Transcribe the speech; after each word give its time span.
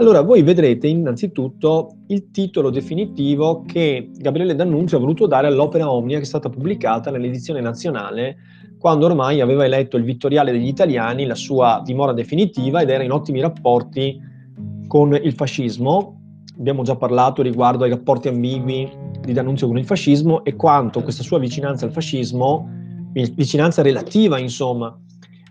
Allora, 0.00 0.20
voi 0.20 0.42
vedrete 0.42 0.86
innanzitutto 0.86 1.96
il 2.06 2.30
titolo 2.30 2.70
definitivo 2.70 3.64
che 3.66 4.10
Gabriele 4.14 4.54
D'Annunzio 4.54 4.96
ha 4.96 5.00
voluto 5.00 5.26
dare 5.26 5.48
all'opera 5.48 5.90
Omnia 5.90 6.18
che 6.18 6.22
è 6.22 6.26
stata 6.26 6.48
pubblicata 6.48 7.10
nell'edizione 7.10 7.60
nazionale 7.60 8.36
quando 8.78 9.06
ormai 9.06 9.40
aveva 9.40 9.64
eletto 9.64 9.96
il 9.96 10.04
Vittoriale 10.04 10.52
degli 10.52 10.68
Italiani, 10.68 11.26
la 11.26 11.34
sua 11.34 11.82
dimora 11.84 12.12
definitiva, 12.12 12.80
ed 12.80 12.90
era 12.90 13.02
in 13.02 13.10
ottimi 13.10 13.40
rapporti 13.40 14.20
con 14.86 15.18
il 15.20 15.32
fascismo. 15.32 16.20
Abbiamo 16.56 16.84
già 16.84 16.94
parlato 16.94 17.42
riguardo 17.42 17.82
ai 17.82 17.90
rapporti 17.90 18.28
ambigui 18.28 18.88
di 19.20 19.32
D'Annunzio 19.32 19.66
con 19.66 19.78
il 19.78 19.84
fascismo 19.84 20.44
e 20.44 20.54
quanto 20.54 21.02
questa 21.02 21.24
sua 21.24 21.40
vicinanza 21.40 21.86
al 21.86 21.92
fascismo, 21.92 22.70
vicinanza 23.34 23.82
relativa 23.82 24.38
insomma, 24.38 24.96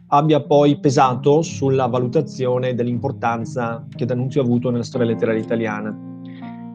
abbia 0.07 0.41
poi 0.41 0.79
pesato 0.79 1.41
sulla 1.41 1.87
valutazione 1.87 2.73
dell'importanza 2.73 3.85
che 3.93 4.05
D'Annunzio 4.05 4.41
ha 4.41 4.45
avuto 4.45 4.69
nella 4.69 4.83
storia 4.83 5.07
letteraria 5.07 5.41
italiana. 5.41 5.95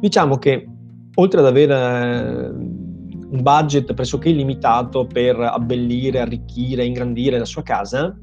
Diciamo 0.00 0.36
che 0.36 0.68
oltre 1.14 1.40
ad 1.40 1.46
avere 1.46 2.50
un 3.32 3.40
budget 3.40 3.94
pressoché 3.94 4.28
illimitato 4.28 5.06
per 5.06 5.38
abbellire, 5.38 6.20
arricchire, 6.20 6.84
ingrandire 6.84 7.38
la 7.38 7.44
sua 7.44 7.62
casa, 7.62 8.14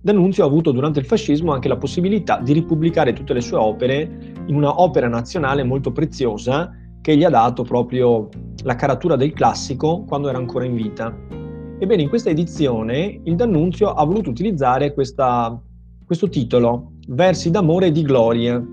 D'Annunzio 0.00 0.44
ha 0.44 0.46
avuto 0.46 0.70
durante 0.70 1.00
il 1.00 1.06
fascismo 1.06 1.52
anche 1.52 1.68
la 1.68 1.76
possibilità 1.76 2.38
di 2.38 2.52
ripubblicare 2.52 3.12
tutte 3.12 3.32
le 3.32 3.40
sue 3.40 3.56
opere 3.56 4.34
in 4.46 4.54
una 4.54 4.80
opera 4.80 5.08
nazionale 5.08 5.62
molto 5.62 5.92
preziosa 5.92 6.70
che 7.00 7.16
gli 7.16 7.24
ha 7.24 7.30
dato 7.30 7.62
proprio 7.62 8.28
la 8.64 8.76
caratura 8.76 9.16
del 9.16 9.32
classico 9.32 10.04
quando 10.04 10.28
era 10.28 10.38
ancora 10.38 10.64
in 10.64 10.74
vita. 10.74 11.43
Ebbene, 11.84 12.00
in 12.00 12.08
questa 12.08 12.30
edizione 12.30 13.20
il 13.24 13.36
D'Annunzio 13.36 13.90
ha 13.90 14.02
voluto 14.06 14.30
utilizzare 14.30 14.94
questa, 14.94 15.60
questo 16.06 16.30
titolo, 16.30 16.92
Versi 17.08 17.50
d'amore 17.50 17.88
e 17.88 17.92
di 17.92 18.00
gloria. 18.00 18.66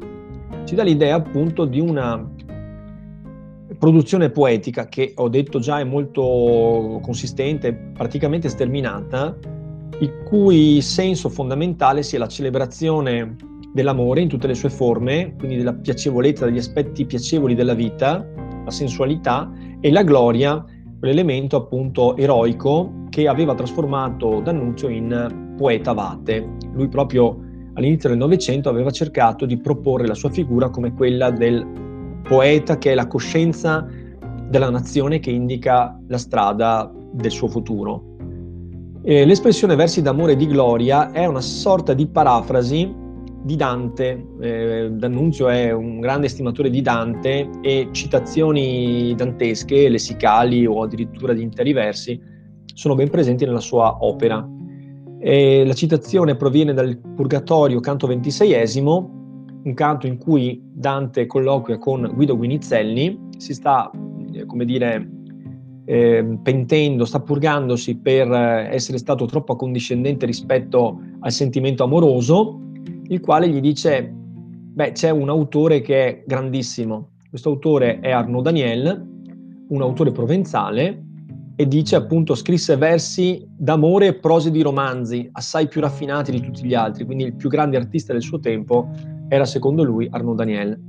Ci 0.64 0.76
dà 0.76 0.84
l'idea 0.84 1.16
appunto 1.16 1.66
di 1.66 1.82
una 1.82 2.26
produzione 3.78 4.30
poetica 4.30 4.88
che 4.88 5.12
ho 5.14 5.28
detto 5.28 5.60
già 5.60 5.82
è 5.82 5.84
molto 5.84 7.02
consistente, 7.02 7.74
praticamente 7.74 8.48
sterminata, 8.48 9.38
il 10.00 10.24
cui 10.24 10.80
senso 10.80 11.28
fondamentale 11.28 12.04
sia 12.04 12.18
la 12.18 12.30
celebrazione 12.30 13.36
dell'amore 13.74 14.22
in 14.22 14.30
tutte 14.30 14.48
le 14.48 14.56
sue 14.56 14.70
forme, 14.70 15.36
quindi 15.38 15.58
della 15.58 15.74
piacevolezza, 15.74 16.46
degli 16.46 16.60
aspetti 16.60 17.06
piacevoli 17.06 17.56
della 17.56 17.74
vita, 17.74 18.26
la 18.64 18.72
sensualità 18.72 19.52
e 19.82 19.92
la 19.92 20.04
gloria, 20.04 20.64
quell'elemento 20.98 21.58
appunto 21.58 22.16
eroico 22.16 23.00
che 23.12 23.28
aveva 23.28 23.54
trasformato 23.54 24.40
D'Annunzio 24.40 24.88
in 24.88 25.54
poeta 25.58 25.92
vate. 25.92 26.48
Lui 26.74 26.88
proprio 26.88 27.38
all'inizio 27.74 28.08
del 28.08 28.18
Novecento 28.18 28.70
aveva 28.70 28.90
cercato 28.90 29.46
di 29.46 29.58
proporre 29.58 30.08
la 30.08 30.14
sua 30.14 30.30
figura 30.30 30.70
come 30.70 30.94
quella 30.94 31.30
del 31.30 31.68
poeta 32.24 32.78
che 32.78 32.92
è 32.92 32.96
la 32.96 33.08
coscienza 33.08 33.86
della 34.48 34.70
nazione 34.70 35.20
che 35.20 35.30
indica 35.30 36.00
la 36.08 36.18
strada 36.18 36.90
del 37.12 37.32
suo 37.32 37.50
futuro. 37.50 38.16
E 39.04 39.26
l'espressione 39.26 39.76
versi 39.76 40.02
d'amore 40.02 40.34
e 40.34 40.36
di 40.38 40.48
gloria 40.48 41.12
è 41.12 41.26
una 41.26 41.42
sorta 41.42 41.94
di 41.94 42.08
parafrasi 42.08 42.96
di 43.44 43.56
Dante. 43.58 44.26
Eh, 44.40 44.90
D'Annunzio 44.90 45.50
è 45.50 45.72
un 45.72 46.00
grande 46.00 46.28
estimatore 46.28 46.70
di 46.70 46.82
Dante 46.82 47.50
e 47.62 47.90
citazioni 47.92 49.14
dantesche, 49.18 49.90
lessicali 49.90 50.66
o 50.66 50.84
addirittura 50.84 51.34
di 51.34 51.42
interi 51.42 51.74
versi 51.74 52.40
sono 52.74 52.96
ben 52.96 53.10
presenti 53.10 53.46
nella 53.46 53.60
sua 53.60 53.98
opera. 54.04 54.48
E 55.20 55.66
la 55.66 55.74
citazione 55.74 56.36
proviene 56.36 56.74
dal 56.74 56.98
Purgatorio, 56.98 57.80
canto 57.80 58.08
ventiseiesimo, 58.08 59.20
un 59.64 59.74
canto 59.74 60.08
in 60.08 60.18
cui 60.18 60.62
Dante 60.64 61.28
colloquia 61.28 61.78
con 61.78 62.10
Guido 62.14 62.36
Guinizelli, 62.36 63.30
si 63.38 63.54
sta, 63.54 63.92
eh, 64.34 64.46
come 64.46 64.66
dire, 64.66 65.10
eh, 65.86 66.38
pentendo, 66.42 67.06
sta 67.06 67.20
purgandosi 67.20 67.98
per 67.98 68.32
eh, 68.32 68.70
essere 68.74 68.98
stato 68.98 69.26
troppo 69.26 69.54
accondiscendente 69.54 70.26
rispetto 70.26 71.00
al 71.20 71.32
sentimento 71.32 71.84
amoroso, 71.84 72.60
il 73.08 73.20
quale 73.20 73.50
gli 73.50 73.60
dice, 73.60 74.12
beh, 74.12 74.94
c'è 74.94 75.10
un 75.10 75.30
autore 75.30 75.82
che 75.82 76.08
è 76.08 76.24
grandissimo, 76.26 77.10
questo 77.30 77.50
autore 77.50 78.00
è 78.00 78.12
Arnaud 78.12 78.44
Daniel, 78.44 79.08
un 79.68 79.82
autore 79.82 80.12
provenzale, 80.12 81.04
e 81.56 81.68
dice 81.68 81.96
appunto 81.96 82.36
scrisse 82.36 82.76
versi 82.78 83.46
d'amore 83.48 84.08
e 84.08 84.14
prose 84.14 84.52
di 84.52 84.62
romanzi, 84.62 85.30
assai 85.34 85.68
più 85.68 85.82
raffinati 85.82 86.32
di 86.32 86.42
tutti 86.42 86.64
gli 86.64 86.74
altri, 86.74 87.06
quindi 87.06 87.26
il 87.26 87.36
più 87.36 87.50
grande 87.50 87.78
artista 87.78 88.14
del 88.14 88.22
suo 88.22 88.40
tempo 88.40 88.90
era 89.28 89.46
secondo 89.46 89.84
lui 89.84 90.08
Arnaud 90.10 90.38
Daniel. 90.38 90.80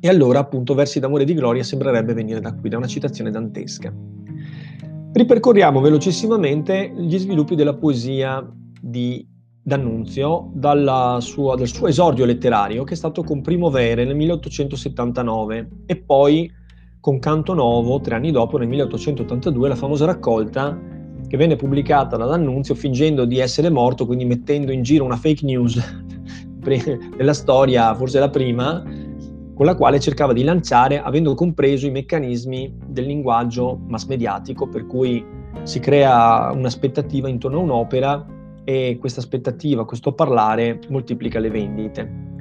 E 0.00 0.08
allora 0.08 0.40
appunto 0.40 0.74
versi 0.74 1.00
d'amore 1.00 1.22
e 1.22 1.26
di 1.26 1.34
gloria 1.34 1.62
sembrerebbe 1.62 2.12
venire 2.12 2.40
da 2.40 2.54
qui, 2.54 2.68
da 2.68 2.76
una 2.76 2.86
citazione 2.86 3.30
dantesca. 3.30 3.92
Ripercorriamo 5.12 5.80
velocissimamente 5.80 6.92
gli 6.96 7.16
sviluppi 7.18 7.54
della 7.54 7.74
poesia 7.74 8.46
di 8.80 9.26
D'Annunzio 9.66 10.52
sua, 11.20 11.56
dal 11.56 11.66
suo 11.66 11.86
esordio 11.86 12.26
letterario 12.26 12.84
che 12.84 12.92
è 12.92 12.96
stato 12.96 13.22
con 13.22 13.40
Primovere 13.40 14.04
nel 14.04 14.14
1879 14.14 15.68
e 15.86 15.96
poi 15.96 16.52
con 17.04 17.18
Canto 17.18 17.52
Novo 17.52 18.00
tre 18.00 18.14
anni 18.14 18.30
dopo 18.30 18.56
nel 18.56 18.66
1882 18.66 19.68
la 19.68 19.74
famosa 19.74 20.06
raccolta 20.06 20.74
che 21.28 21.36
venne 21.36 21.54
pubblicata 21.54 22.16
da 22.16 22.24
D'Annunzio 22.24 22.74
fingendo 22.74 23.26
di 23.26 23.40
essere 23.40 23.68
morto, 23.68 24.06
quindi 24.06 24.24
mettendo 24.24 24.72
in 24.72 24.82
giro 24.82 25.04
una 25.04 25.16
fake 25.16 25.44
news 25.44 25.78
della 27.14 27.34
storia, 27.34 27.94
forse 27.94 28.18
la 28.18 28.30
prima, 28.30 28.82
con 29.54 29.66
la 29.66 29.74
quale 29.74 30.00
cercava 30.00 30.32
di 30.32 30.44
lanciare, 30.44 30.98
avendo 30.98 31.34
compreso 31.34 31.86
i 31.86 31.90
meccanismi 31.90 32.74
del 32.86 33.04
linguaggio 33.04 33.78
mass 33.86 34.06
mediatico, 34.06 34.66
per 34.66 34.86
cui 34.86 35.22
si 35.64 35.80
crea 35.80 36.52
un'aspettativa 36.54 37.28
intorno 37.28 37.58
a 37.58 37.64
un'opera 37.64 38.26
e 38.64 38.96
questa 38.98 39.20
aspettativa, 39.20 39.84
questo 39.84 40.14
parlare, 40.14 40.80
moltiplica 40.88 41.38
le 41.38 41.50
vendite. 41.50 42.33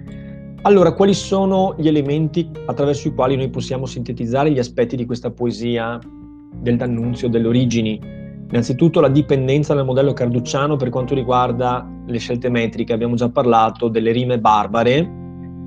Allora, 0.66 0.94
quali 0.94 1.14
sono 1.14 1.76
gli 1.78 1.90
elementi 1.90 2.50
attraverso 2.68 3.10
i 3.10 3.14
quali 3.14 3.36
noi 3.36 3.50
possiamo 3.50 3.86
sintetizzare 3.86 4.50
gli 4.50 4.60
aspetti 4.60 4.96
di 4.96 5.06
questa 5.06 5.30
poesia 5.30 6.00
del 6.54 6.78
D'Annunzio, 6.78 7.28
delle 7.28 7.48
origini? 7.48 8.00
Innanzitutto 8.48 9.02
la 9.02 9.10
dipendenza 9.10 9.74
dal 9.74 9.84
modello 9.84 10.14
carducciano 10.14 10.78
per 10.78 10.88
quanto 10.88 11.16
riguarda 11.16 11.86
le 12.06 12.18
scelte 12.18 12.48
metriche, 12.48 12.94
abbiamo 12.94 13.16
già 13.16 13.28
parlato 13.28 13.90
delle 13.90 14.14
rime 14.14 14.40
barbare, 14.40 15.12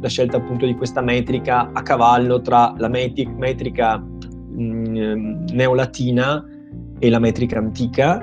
la 0.01 0.09
scelta 0.09 0.39
appunto 0.39 0.65
di 0.65 0.75
questa 0.75 1.03
metrica 1.03 1.73
a 1.75 1.83
cavallo 1.83 2.41
tra 2.41 2.73
la 2.79 2.89
metric, 2.89 3.29
metrica 3.37 3.99
mh, 3.99 4.62
mm, 4.62 5.45
neolatina 5.53 6.43
e 6.99 7.11
la 7.11 7.19
metrica 7.19 7.59
antica 7.59 8.19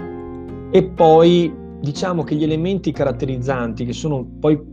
e 0.72 0.84
poi 0.84 1.54
diciamo 1.82 2.24
che 2.24 2.34
gli 2.34 2.44
elementi 2.44 2.92
caratterizzanti 2.92 3.86
che 3.86 3.94
sono 3.94 4.26
poi 4.40 4.73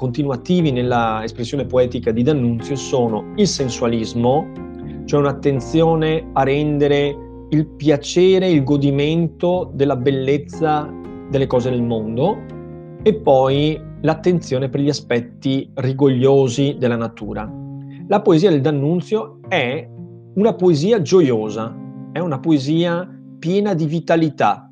continuativi 0.00 0.72
nella 0.72 1.22
espressione 1.22 1.66
poetica 1.66 2.10
di 2.10 2.22
D'Annunzio 2.22 2.74
sono 2.74 3.34
il 3.36 3.46
sensualismo, 3.46 4.50
cioè 5.04 5.20
un'attenzione 5.20 6.30
a 6.32 6.42
rendere 6.42 7.14
il 7.50 7.66
piacere, 7.66 8.48
il 8.48 8.64
godimento 8.64 9.70
della 9.74 9.96
bellezza 9.96 10.90
delle 11.28 11.46
cose 11.46 11.68
del 11.68 11.82
mondo, 11.82 12.34
e 13.02 13.12
poi 13.12 13.78
l'attenzione 14.00 14.70
per 14.70 14.80
gli 14.80 14.88
aspetti 14.88 15.70
rigogliosi 15.74 16.76
della 16.78 16.96
natura. 16.96 17.46
La 18.08 18.22
poesia 18.22 18.48
del 18.48 18.62
D'Annunzio 18.62 19.40
è 19.48 19.86
una 20.36 20.54
poesia 20.54 21.02
gioiosa, 21.02 21.76
è 22.10 22.20
una 22.20 22.40
poesia 22.40 23.06
piena 23.38 23.74
di 23.74 23.84
vitalità. 23.84 24.66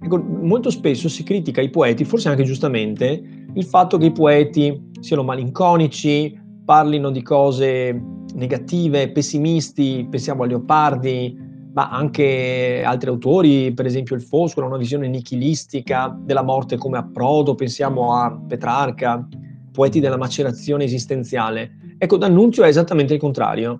Ecco, 0.00 0.22
molto 0.22 0.70
spesso 0.70 1.10
si 1.10 1.22
critica 1.22 1.60
ai 1.60 1.68
poeti, 1.68 2.06
forse 2.06 2.30
anche 2.30 2.44
giustamente, 2.44 3.33
il 3.54 3.64
fatto 3.64 3.98
che 3.98 4.06
i 4.06 4.12
poeti 4.12 4.90
siano 5.00 5.22
malinconici, 5.22 6.40
parlino 6.64 7.10
di 7.10 7.22
cose 7.22 8.02
negative, 8.34 9.10
pessimisti, 9.10 10.06
pensiamo 10.10 10.42
a 10.42 10.46
Leopardi, 10.46 11.36
ma 11.72 11.90
anche 11.90 12.82
altri 12.84 13.08
autori, 13.08 13.72
per 13.72 13.86
esempio 13.86 14.14
il 14.14 14.22
Foscolo, 14.22 14.66
una 14.66 14.76
visione 14.76 15.08
nichilistica 15.08 16.16
della 16.20 16.42
morte 16.42 16.76
come 16.76 16.98
approdo, 16.98 17.54
pensiamo 17.54 18.14
a 18.14 18.36
Petrarca, 18.46 19.26
poeti 19.72 20.00
della 20.00 20.16
macerazione 20.16 20.84
esistenziale. 20.84 21.72
Ecco, 21.98 22.16
D'Annunzio 22.16 22.62
è 22.64 22.68
esattamente 22.68 23.14
il 23.14 23.20
contrario, 23.20 23.76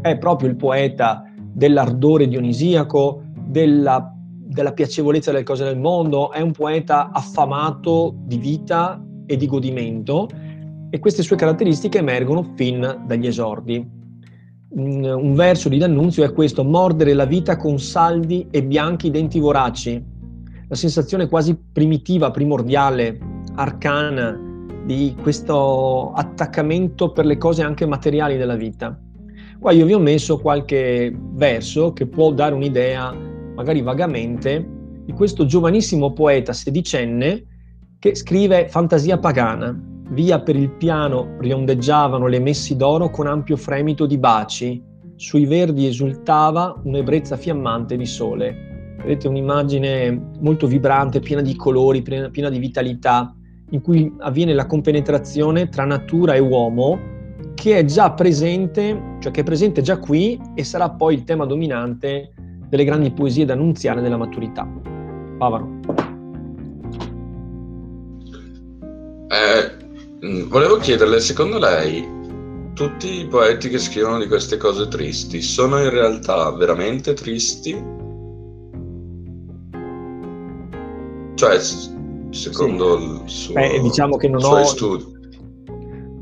è 0.00 0.16
proprio 0.16 0.48
il 0.48 0.56
poeta 0.56 1.24
dell'ardore 1.36 2.28
dionisiaco, 2.28 3.22
della, 3.46 4.12
della 4.16 4.72
piacevolezza 4.72 5.32
delle 5.32 5.44
cose 5.44 5.64
del 5.64 5.78
mondo, 5.78 6.30
è 6.30 6.40
un 6.40 6.52
poeta 6.52 7.10
affamato 7.12 8.14
di 8.16 8.38
vita 8.38 9.03
e 9.26 9.36
di 9.36 9.46
godimento 9.46 10.28
e 10.90 10.98
queste 10.98 11.22
sue 11.22 11.36
caratteristiche 11.36 11.98
emergono 11.98 12.52
fin 12.54 13.04
dagli 13.06 13.26
esordi 13.26 14.02
un 14.76 15.34
verso 15.34 15.68
di 15.68 15.78
D'Annunzio 15.78 16.24
è 16.24 16.32
questo, 16.32 16.64
mordere 16.64 17.14
la 17.14 17.26
vita 17.26 17.56
con 17.56 17.78
saldi 17.78 18.48
e 18.50 18.64
bianchi 18.64 19.10
denti 19.10 19.38
voraci. 19.38 20.02
La 20.68 20.74
sensazione 20.74 21.28
quasi 21.28 21.56
primitiva, 21.72 22.30
primordiale, 22.30 23.18
arcana 23.54 24.36
di 24.84 25.14
questo 25.22 26.12
attaccamento 26.12 27.12
per 27.12 27.24
le 27.24 27.38
cose 27.38 27.62
anche 27.62 27.86
materiali 27.86 28.36
della 28.36 28.56
vita. 28.56 28.98
Qua 29.60 29.70
io 29.70 29.86
vi 29.86 29.94
ho 29.94 30.00
messo 30.00 30.40
qualche 30.40 31.16
verso 31.34 31.92
che 31.92 32.06
può 32.06 32.32
dare 32.32 32.54
un'idea, 32.54 33.14
magari 33.54 33.80
vagamente, 33.80 34.68
di 35.04 35.12
questo 35.12 35.46
giovanissimo 35.46 36.12
poeta 36.12 36.52
sedicenne 36.52 37.44
che 38.04 38.14
scrive 38.14 38.68
fantasia 38.68 39.16
pagana. 39.16 39.74
Via 40.10 40.38
per 40.38 40.56
il 40.56 40.68
piano 40.72 41.36
riondeggiavano 41.38 42.26
le 42.26 42.38
messi 42.38 42.76
d'oro 42.76 43.08
con 43.08 43.26
ampio 43.26 43.56
fremito 43.56 44.04
di 44.04 44.18
baci, 44.18 44.82
sui 45.16 45.46
verdi 45.46 45.86
esultava 45.86 46.78
un'ebbrezza 46.84 47.38
fiammante 47.38 47.96
di 47.96 48.04
sole. 48.04 48.96
Vedete 48.98 49.26
un'immagine 49.26 50.32
molto 50.40 50.66
vibrante, 50.66 51.20
piena 51.20 51.40
di 51.40 51.56
colori, 51.56 52.02
piena, 52.02 52.28
piena 52.28 52.50
di 52.50 52.58
vitalità, 52.58 53.34
in 53.70 53.80
cui 53.80 54.12
avviene 54.18 54.52
la 54.52 54.66
compenetrazione 54.66 55.70
tra 55.70 55.86
natura 55.86 56.34
e 56.34 56.40
uomo 56.40 57.00
che 57.54 57.78
è 57.78 57.84
già 57.86 58.12
presente, 58.12 59.16
cioè 59.20 59.32
che 59.32 59.40
è 59.40 59.44
presente 59.44 59.80
già 59.80 59.96
qui 59.96 60.38
e 60.54 60.62
sarà 60.62 60.90
poi 60.90 61.14
il 61.14 61.24
tema 61.24 61.46
dominante 61.46 62.34
delle 62.68 62.84
grandi 62.84 63.10
poesie 63.12 63.46
d'annunziare 63.46 64.02
della 64.02 64.18
maturità. 64.18 64.68
Pavaro. 65.38 65.93
Eh, 69.34 70.26
mm, 70.26 70.48
volevo 70.48 70.76
chiederle, 70.76 71.18
secondo 71.18 71.58
lei, 71.58 72.06
tutti 72.74 73.20
i 73.20 73.26
poeti 73.26 73.68
che 73.68 73.78
scrivono 73.78 74.18
di 74.18 74.28
queste 74.28 74.56
cose 74.56 74.86
tristi 74.86 75.42
sono 75.42 75.80
in 75.80 75.90
realtà 75.90 76.52
veramente 76.52 77.14
tristi? 77.14 77.72
Cioè, 81.34 81.58
secondo 82.30 82.98
sì. 82.98 83.04
il 83.04 83.22
suo, 83.24 83.54
Beh, 83.54 83.80
diciamo 83.80 84.16
che 84.16 84.28
non 84.28 84.44
ho, 84.44 84.62
studi 84.62 85.12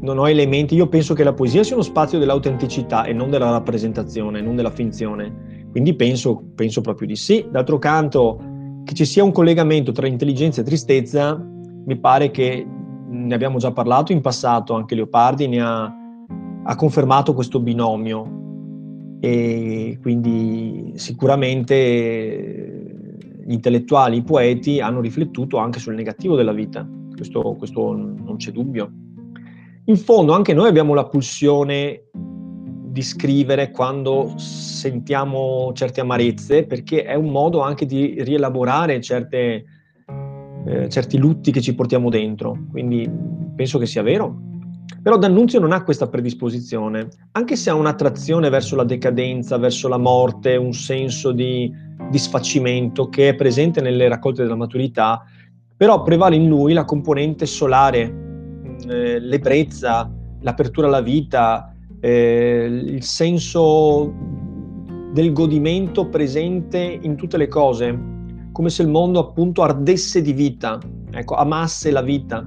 non 0.00 0.18
ho 0.18 0.28
elementi. 0.28 0.74
Io 0.74 0.88
penso 0.88 1.12
che 1.12 1.22
la 1.22 1.34
poesia 1.34 1.62
sia 1.62 1.74
uno 1.74 1.84
spazio 1.84 2.18
dell'autenticità 2.18 3.04
e 3.04 3.12
non 3.12 3.28
della 3.28 3.50
rappresentazione, 3.50 4.40
non 4.40 4.56
della 4.56 4.70
finzione. 4.70 5.66
Quindi 5.70 5.94
penso, 5.94 6.42
penso 6.54 6.80
proprio 6.80 7.06
di 7.06 7.16
sì. 7.16 7.46
D'altro 7.50 7.78
canto, 7.78 8.40
che 8.84 8.94
ci 8.94 9.04
sia 9.04 9.22
un 9.22 9.32
collegamento 9.32 9.92
tra 9.92 10.06
intelligenza 10.06 10.62
e 10.62 10.64
tristezza, 10.64 11.38
mi 11.84 11.98
pare 11.98 12.30
che 12.30 12.66
ne 13.12 13.34
abbiamo 13.34 13.58
già 13.58 13.72
parlato 13.72 14.12
in 14.12 14.20
passato, 14.20 14.74
anche 14.74 14.94
Leopardi 14.94 15.46
ne 15.46 15.60
ha, 15.60 15.94
ha 16.64 16.74
confermato 16.74 17.34
questo 17.34 17.60
binomio. 17.60 18.40
E 19.20 19.98
quindi 20.00 20.94
sicuramente 20.96 22.82
gli 23.44 23.52
intellettuali, 23.52 24.16
i 24.16 24.22
poeti 24.22 24.80
hanno 24.80 25.00
riflettuto 25.00 25.58
anche 25.58 25.78
sul 25.78 25.94
negativo 25.94 26.34
della 26.34 26.52
vita, 26.52 26.88
questo, 27.14 27.54
questo 27.58 27.92
non 27.94 28.34
c'è 28.36 28.50
dubbio. 28.50 28.90
In 29.84 29.96
fondo 29.96 30.32
anche 30.32 30.54
noi 30.54 30.68
abbiamo 30.68 30.94
la 30.94 31.06
pulsione 31.06 32.04
di 32.12 33.02
scrivere 33.02 33.70
quando 33.70 34.34
sentiamo 34.36 35.72
certe 35.74 36.00
amarezze, 36.00 36.64
perché 36.66 37.04
è 37.04 37.14
un 37.14 37.30
modo 37.30 37.60
anche 37.60 37.86
di 37.86 38.22
rielaborare 38.22 39.00
certe, 39.00 39.64
eh, 40.66 40.88
certi 40.88 41.18
lutti 41.18 41.50
che 41.50 41.60
ci 41.60 41.74
portiamo 41.74 42.10
dentro. 42.10 42.66
Quindi 42.70 43.10
penso 43.54 43.78
che 43.78 43.86
sia 43.86 44.02
vero. 44.02 44.50
Però 45.02 45.18
D'Annunzio 45.18 45.58
non 45.58 45.72
ha 45.72 45.82
questa 45.82 46.08
predisposizione, 46.08 47.08
anche 47.32 47.56
se 47.56 47.70
ha 47.70 47.74
un'attrazione 47.74 48.48
verso 48.50 48.76
la 48.76 48.84
decadenza, 48.84 49.56
verso 49.56 49.88
la 49.88 49.98
morte, 49.98 50.56
un 50.56 50.72
senso 50.72 51.32
di, 51.32 51.72
di 52.10 52.18
sfacimento 52.18 53.08
che 53.08 53.30
è 53.30 53.34
presente 53.34 53.80
nelle 53.80 54.06
raccolte 54.06 54.42
della 54.42 54.54
maturità, 54.54 55.24
però 55.76 56.02
prevale 56.02 56.36
in 56.36 56.46
lui 56.46 56.72
la 56.72 56.84
componente 56.84 57.46
solare 57.46 58.02
eh, 58.88 59.18
l'ebbrezza, 59.18 60.08
l'apertura 60.40 60.86
alla 60.86 61.00
vita, 61.00 61.74
eh, 61.98 62.68
il 62.70 63.02
senso 63.02 64.12
del 65.12 65.32
godimento 65.32 66.08
presente 66.08 66.98
in 67.02 67.16
tutte 67.16 67.36
le 67.36 67.48
cose, 67.48 68.11
come 68.52 68.70
se 68.70 68.82
il 68.82 68.88
mondo 68.88 69.18
appunto 69.18 69.62
ardesse 69.62 70.20
di 70.20 70.32
vita, 70.32 70.78
ecco, 71.10 71.34
amasse 71.34 71.90
la 71.90 72.02
vita. 72.02 72.46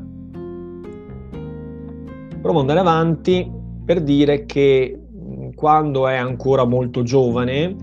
Provo 2.42 2.60
ad 2.60 2.69
andare 2.69 2.80
avanti 2.80 3.52
per 3.84 4.02
dire 4.02 4.46
che 4.46 5.00
quando 5.56 6.07
è 6.07 6.16
ancora 6.16 6.63
molto 6.63 7.02
giovane, 7.02 7.75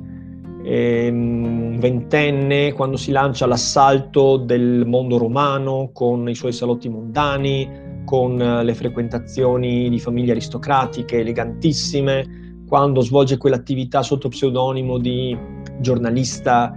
ehm, 0.63 1.79
ventenne, 1.79 2.73
quando 2.73 2.97
si 2.97 3.11
lancia 3.11 3.45
all'assalto 3.45 4.37
del 4.37 4.85
mondo 4.87 5.19
romano 5.19 5.91
con 5.93 6.29
i 6.29 6.35
suoi 6.35 6.53
salotti 6.53 6.89
mondani, 6.89 7.69
con 8.05 8.41
eh, 8.41 8.63
le 8.63 8.75
frequentazioni 8.75 9.89
di 9.89 9.99
famiglie 9.99 10.33
aristocratiche 10.33 11.19
elegantissime, 11.19 12.61
quando 12.69 13.01
svolge 13.01 13.37
quell'attività 13.37 14.03
sotto 14.03 14.29
pseudonimo 14.29 14.99
di 14.99 15.37
giornalista 15.81 16.75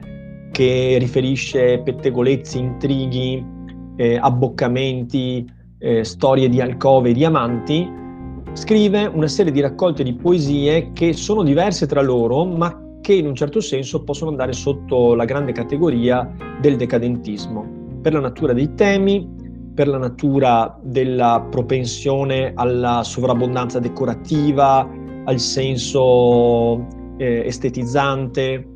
che 0.56 0.96
riferisce 1.02 1.82
pettegolezzi, 1.84 2.60
intrighi, 2.60 3.46
eh, 3.98 4.16
abboccamenti, 4.16 5.46
eh, 5.80 6.06
storie 6.06 6.48
di 6.48 6.62
alcove 6.62 7.10
e 7.10 7.14
diamanti, 7.14 7.92
scrive 8.54 9.06
una 9.06 9.28
serie 9.28 9.52
di 9.52 9.60
raccolte 9.60 10.02
di 10.02 10.14
poesie 10.14 10.94
che 10.94 11.12
sono 11.12 11.44
diverse 11.44 11.88
tra 11.88 12.02
loro, 12.02 12.46
ma 12.46 13.00
che 13.02 13.16
in 13.16 13.28
un 13.28 13.36
certo 13.36 13.60
senso 13.60 14.06
possono 14.06 14.30
andare 14.30 14.54
sotto 14.54 15.14
la 15.14 15.26
grande 15.26 15.52
categoria 15.52 16.34
del 16.62 16.78
decadentismo, 16.78 18.00
per 18.02 18.14
la 18.14 18.22
natura 18.22 18.54
dei 18.54 18.74
temi, 18.76 19.30
per 19.74 19.90
la 19.90 19.98
natura 19.98 20.80
della 20.82 21.46
propensione 21.52 22.54
alla 22.56 23.04
sovrabbondanza 23.04 23.80
decorativa, 23.80 24.90
al 25.26 25.38
senso 25.38 26.88
eh, 27.18 27.44
estetizzante, 27.46 28.70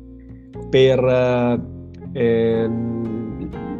per 0.68 0.98
eh, 1.02 1.69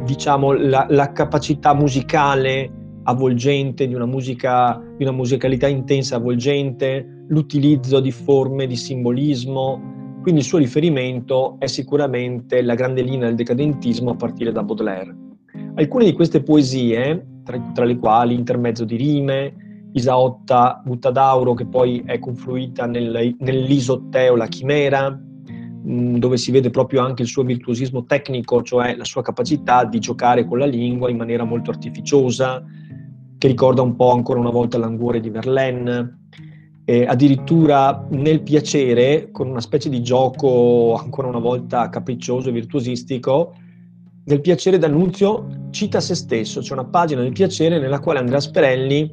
diciamo 0.03 0.53
la, 0.53 0.85
la, 0.89 1.11
capacità 1.11 1.73
musicale 1.73 2.71
avvolgente 3.03 3.87
di 3.87 3.93
una 3.93 4.05
musica 4.05 4.81
di 4.97 5.03
una 5.03 5.11
musicalità 5.11 5.67
intensa 5.67 6.17
avvolgente, 6.17 7.25
l'utilizzo 7.27 7.99
di 7.99 8.11
forme 8.11 8.67
di 8.67 8.75
simbolismo. 8.75 9.89
Quindi 10.21 10.41
il 10.41 10.45
suo 10.45 10.59
riferimento 10.59 11.55
è 11.59 11.65
sicuramente 11.65 12.61
la 12.61 12.75
grande 12.75 13.01
linea 13.01 13.27
del 13.27 13.35
decadentismo 13.35 14.11
a 14.11 14.15
partire 14.15 14.51
da 14.51 14.61
Baudelaire. 14.61 15.15
Alcune 15.75 16.05
di 16.05 16.13
queste 16.13 16.43
poesie, 16.43 17.25
tra, 17.43 17.59
tra 17.73 17.85
le 17.85 17.97
quali 17.97 18.35
Intermezzo 18.35 18.85
di 18.85 18.97
rime, 18.97 19.89
Isaotta 19.93 20.81
Buttadauro, 20.85 21.53
che 21.53 21.65
poi 21.65 22.03
è 22.05 22.19
confluita 22.19 22.85
nel, 22.85 23.35
nell'Isotteo 23.39 24.35
La 24.35 24.47
Chimera, 24.47 25.19
dove 25.83 26.37
si 26.37 26.51
vede 26.51 26.69
proprio 26.69 27.01
anche 27.01 27.23
il 27.23 27.27
suo 27.27 27.43
virtuosismo 27.43 28.05
tecnico, 28.05 28.61
cioè 28.61 28.95
la 28.95 29.03
sua 29.03 29.21
capacità 29.21 29.83
di 29.83 29.99
giocare 29.99 30.45
con 30.45 30.59
la 30.59 30.65
lingua 30.65 31.09
in 31.09 31.17
maniera 31.17 31.43
molto 31.43 31.71
artificiosa, 31.71 32.63
che 33.37 33.47
ricorda 33.47 33.81
un 33.81 33.95
po' 33.95 34.11
ancora 34.11 34.39
una 34.39 34.51
volta 34.51 34.77
l'anguore 34.77 35.19
di 35.19 35.29
Verlaine. 35.29 36.19
E 36.85 37.05
addirittura 37.05 38.05
nel 38.11 38.41
piacere, 38.41 39.29
con 39.31 39.47
una 39.47 39.61
specie 39.61 39.89
di 39.89 40.01
gioco 40.01 40.95
ancora 40.95 41.27
una 41.27 41.39
volta 41.39 41.89
capriccioso 41.89 42.49
e 42.49 42.51
virtuosistico, 42.51 43.55
del 44.23 44.41
piacere 44.41 44.77
d'annunzio 44.77 45.69
cita 45.71 45.99
se 45.99 46.15
stesso, 46.15 46.61
c'è 46.61 46.73
una 46.73 46.85
pagina 46.85 47.21
del 47.21 47.31
piacere 47.31 47.79
nella 47.79 47.99
quale 47.99 48.19
Andrea 48.19 48.39
Sperelli 48.39 49.11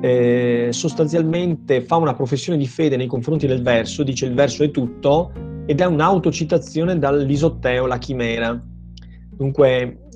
eh, 0.00 0.68
sostanzialmente 0.70 1.82
fa 1.82 1.96
una 1.96 2.14
professione 2.14 2.58
di 2.58 2.66
fede 2.66 2.96
nei 2.96 3.06
confronti 3.06 3.46
del 3.46 3.62
verso, 3.62 4.02
dice 4.02 4.26
il 4.26 4.34
verso 4.34 4.64
è 4.64 4.70
tutto 4.70 5.32
ed 5.66 5.80
è 5.80 5.84
un'autocitazione 5.86 6.98
dall'Isotteo, 6.98 7.86
la 7.86 7.98
chimera. 7.98 8.60
Dunque, 9.30 10.08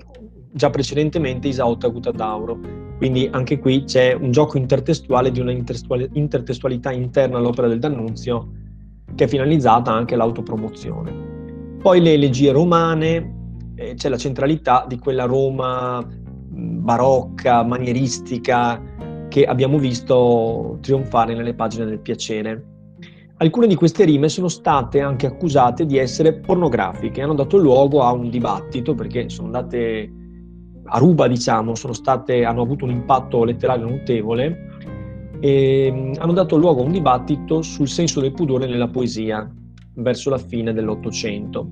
già 0.53 0.71
precedentemente 0.71 1.49
Isaotta 1.49 1.89
Gutadauro. 1.89 2.59
Quindi 2.99 3.29
anche 3.31 3.59
qui 3.59 3.85
c'è 3.85 4.13
un 4.13 4.33
gioco 4.33 4.59
intertestuale 4.59 5.31
di 5.31 5.41
una 5.41 5.53
intertestualità 5.53 6.91
interna 6.91 7.39
all'opera 7.39 7.69
del 7.69 7.79
D'Annunzio 7.79 8.53
che 9.15 9.25
è 9.25 9.29
finalizzata 9.29 9.93
anche 9.93 10.15
all'autopromozione. 10.15 11.77
Poi 11.81 12.01
le 12.01 12.15
elegie 12.15 12.51
romane, 12.51 13.35
eh, 13.77 13.95
c'è 13.95 14.09
la 14.09 14.17
centralità 14.17 14.85
di 14.89 14.99
quella 14.99 15.25
Roma 15.25 16.05
barocca, 16.51 17.63
manieristica 17.63 18.83
che 19.29 19.45
abbiamo 19.45 19.79
visto 19.79 20.79
trionfare 20.81 21.35
nelle 21.35 21.55
pagine 21.55 21.85
del 21.85 22.01
piacere. 22.01 22.78
Alcune 23.41 23.69
di 23.69 23.77
queste 23.77 24.05
rime 24.05 24.29
sono 24.29 24.49
state 24.49 25.01
anche 25.01 25.27
accusate 25.27 25.87
di 25.87 25.97
essere 25.97 26.33
pornografiche, 26.35 27.23
hanno 27.23 27.35
dato 27.35 27.57
luogo 27.57 28.03
a 28.03 28.11
un 28.11 28.31
dibattito 28.31 28.97
perché 28.97 29.29
sono 29.29 29.47
andate 29.47 30.13
a 30.83 30.99
ruba, 30.99 31.29
diciamo, 31.29 31.77
state, 31.77 32.45
hanno 32.45 32.63
avuto 32.63 32.85
un 32.85 32.91
impatto 32.91 33.45
letterario 33.45 33.89
notevole 33.89 34.67
e 35.39 36.15
hanno 36.19 36.33
dato 36.33 36.57
luogo 36.57 36.81
a 36.81 36.87
un 36.87 36.91
dibattito 36.91 37.63
sul 37.63 37.87
senso 37.87 38.21
del 38.21 38.33
pudore 38.33 38.67
nella 38.67 38.89
poesia 38.89 39.49
verso 39.95 40.31
la 40.31 40.39
fine 40.39 40.73
dell'Ottocento. 40.73 41.71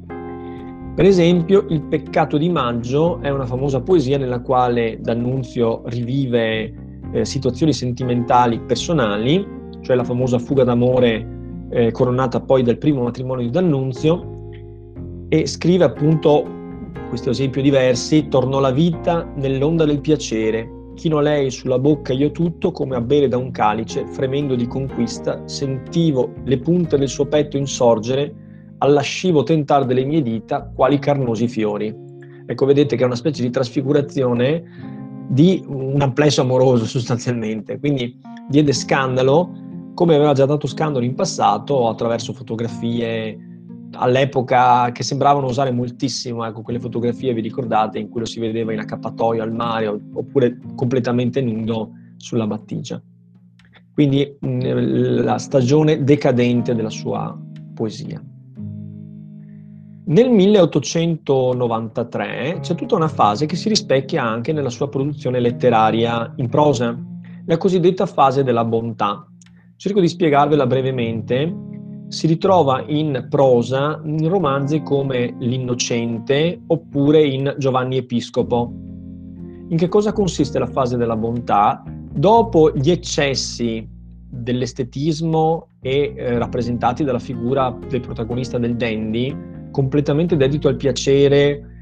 Per 0.95 1.05
esempio, 1.05 1.67
Il 1.69 1.83
peccato 1.83 2.39
di 2.39 2.49
maggio 2.49 3.21
è 3.23 3.31
una 3.31 3.45
famosa 3.45 3.81
poesia 3.81 4.19
nella 4.19 4.39
quale 4.41 4.99
D'Annunzio 5.01 5.83
rivive 5.87 6.73
eh, 7.11 7.25
situazioni 7.25 7.73
sentimentali 7.73 8.61
personali, 8.61 9.45
cioè 9.81 9.97
la 9.97 10.05
famosa 10.05 10.39
fuga 10.39 10.63
d'amore 10.63 11.35
eh, 11.71 11.91
coronata 11.91 12.41
poi 12.41 12.63
dal 12.63 12.79
primo 12.79 13.03
matrimonio 13.03 13.45
di 13.45 13.51
D'Annunzio, 13.51 14.35
e 15.29 15.47
scrive 15.47 15.85
appunto 15.85 16.47
questo 17.09 17.31
esempio 17.31 17.63
di 17.63 17.71
versi, 17.71 18.29
tornò 18.29 18.61
la 18.61 18.71
vita 18.71 19.29
nell'onda 19.37 19.85
del 19.85 20.01
piacere, 20.01 20.69
chino 20.95 21.21
lei 21.21 21.51
sulla 21.51 21.79
bocca 21.79 22.13
io 22.13 22.31
tutto 22.33 22.73
come 22.73 22.97
a 22.97 23.01
bere 23.01 23.29
da 23.29 23.37
un 23.37 23.51
calice, 23.51 24.07
fremendo 24.07 24.55
di 24.55 24.67
conquista, 24.67 25.47
sentivo 25.47 26.33
le 26.45 26.59
punte 26.59 26.97
del 26.97 27.09
suo 27.09 27.27
petto 27.27 27.57
insorgere, 27.57 28.35
allascivo 28.79 29.43
tentar 29.43 29.85
delle 29.85 30.05
mie 30.05 30.23
dita 30.23 30.71
quali 30.75 30.99
carnosi 30.99 31.49
fiori. 31.49 31.95
Ecco, 32.47 32.67
vedete 32.67 32.97
che 32.97 33.03
è 33.03 33.07
una 33.07 33.15
specie 33.15 33.43
di 33.43 33.51
trasfigurazione 33.51 34.63
di 35.29 35.63
un 35.67 36.01
amplesso 36.01 36.41
amoroso 36.41 36.85
sostanzialmente, 36.87 37.79
quindi 37.79 38.19
diede 38.49 38.73
scandalo 38.73 39.65
come 39.97 40.15
aveva 40.15 40.35
già 40.35 40.45
dato 40.45 40.67
scandalo 40.67 41.07
in 41.07 41.15
passato 41.15 41.89
attraverso 41.89 42.35
fotografie 42.35 43.39
all'epoca 43.93 44.93
che 44.93 45.03
sembravano 45.03 45.47
usare 45.47 45.71
moltissimo, 45.71 46.45
ecco, 46.45 46.61
quelle 46.61 46.79
fotografie, 46.79 47.33
vi 47.33 47.41
ricordate, 47.41 47.99
in 47.99 48.11
cui 48.11 48.21
lo 48.21 48.27
si 48.27 48.39
vedeva 48.39 48.75
in 48.75 48.79
accappatoio 48.79 49.43
al 49.43 49.55
mare 49.55 49.87
oppure 49.87 50.59
completamente 50.75 51.41
nudo 51.41 51.93
sulla 52.19 52.47
battigia. 52.47 53.01
Quindi 53.95 54.37
mh, 54.39 55.25
la 55.25 55.39
stagione 55.39 56.05
decadente 56.05 56.75
della 56.75 56.91
sua 56.91 57.35
poesia. 57.75 58.23
Nel 60.09 60.29
1893 60.29 62.59
c'è 62.61 62.75
tutta 62.75 62.97
una 62.97 63.09
fase 63.09 63.47
che 63.47 63.57
si 63.57 63.71
rispecchia 63.71 64.23
anche 64.23 64.53
nella 64.53 64.69
sua 64.69 64.91
produzione 64.91 65.41
letteraria 65.41 66.35
in 66.37 66.51
prosa, 66.51 66.95
la 67.47 67.57
cosiddetta 67.57 68.05
fase 68.05 68.45
della 68.45 68.67
bontà. 68.67 69.27
Cerco 69.79 70.01
di 70.01 70.09
spiegarvela 70.09 70.67
brevemente 70.67 71.55
si 72.09 72.27
ritrova 72.27 72.83
in 72.87 73.27
prosa 73.29 74.01
in 74.05 74.27
romanzi 74.27 74.81
come 74.83 75.37
L'Innocente 75.39 76.63
oppure 76.69 77.23
in 77.23 77.55
Giovanni 77.59 77.99
Episcopo. 77.99 78.73
In 79.69 79.77
che 79.77 79.89
cosa 79.89 80.15
consiste 80.15 80.59
la 80.59 80.67
fase 80.67 80.97
della 80.97 81.15
bontà? 81.15 81.83
Dopo 82.11 82.73
gli 82.75 82.91
eccessi 82.91 83.87
dell'estetismo 83.87 85.73
e 85.83 86.15
eh, 86.17 86.39
rappresentati 86.39 87.05
dalla 87.05 87.19
figura 87.19 87.77
del 87.87 88.01
protagonista 88.01 88.57
del 88.57 88.77
dandy, 88.77 89.37
completamente 89.73 90.37
dedito 90.37 90.69
al 90.69 90.77
piacere, 90.77 91.76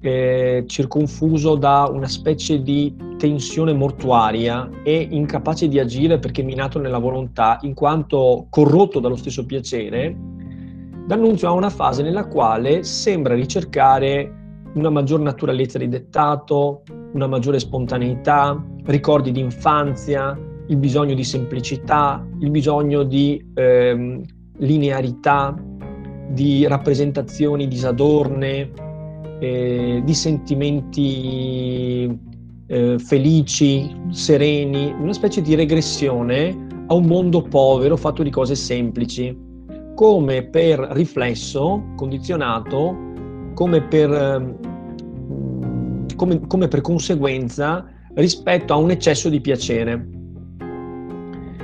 eh, 0.00 0.64
circonfuso 0.66 1.56
da 1.56 1.88
una 1.92 2.08
specie 2.08 2.62
di 2.62 2.94
tensione 3.18 3.72
mortuaria 3.72 4.68
e 4.82 5.08
incapace 5.10 5.68
di 5.68 5.78
agire 5.78 6.18
perché 6.18 6.42
minato 6.42 6.78
nella 6.78 6.98
volontà, 6.98 7.58
in 7.62 7.74
quanto 7.74 8.46
corrotto 8.48 9.00
dallo 9.00 9.16
stesso 9.16 9.44
piacere, 9.44 10.16
D'Annunzio 11.10 11.48
ha 11.48 11.52
una 11.52 11.70
fase 11.70 12.04
nella 12.04 12.28
quale 12.28 12.84
sembra 12.84 13.34
ricercare 13.34 14.32
una 14.74 14.90
maggior 14.90 15.18
naturalezza 15.18 15.76
di 15.76 15.88
dettato, 15.88 16.82
una 17.14 17.26
maggiore 17.26 17.58
spontaneità, 17.58 18.64
ricordi 18.84 19.32
di 19.32 19.40
infanzia, 19.40 20.38
il 20.68 20.76
bisogno 20.76 21.14
di 21.14 21.24
semplicità, 21.24 22.24
il 22.38 22.50
bisogno 22.50 23.02
di 23.02 23.44
ehm, 23.54 24.22
linearità, 24.58 25.52
di 26.28 26.64
rappresentazioni 26.68 27.66
disadorne, 27.66 28.70
eh, 29.40 30.02
di 30.04 30.14
sentimenti 30.14 30.98
eh, 32.66 32.98
felici, 32.98 33.92
sereni, 34.10 34.94
una 34.96 35.12
specie 35.12 35.42
di 35.42 35.54
regressione 35.54 36.68
a 36.86 36.94
un 36.94 37.06
mondo 37.06 37.42
povero 37.42 37.96
fatto 37.96 38.22
di 38.22 38.30
cose 38.30 38.54
semplici, 38.54 39.36
come 39.94 40.44
per 40.44 40.78
riflesso, 40.92 41.92
condizionato, 41.96 42.96
come 43.54 43.82
per, 43.82 44.12
ehm, 44.12 44.56
come, 46.16 46.46
come 46.46 46.68
per 46.68 46.80
conseguenza 46.80 47.86
rispetto 48.14 48.72
a 48.72 48.76
un 48.76 48.90
eccesso 48.90 49.28
di 49.28 49.40
piacere. 49.40 50.08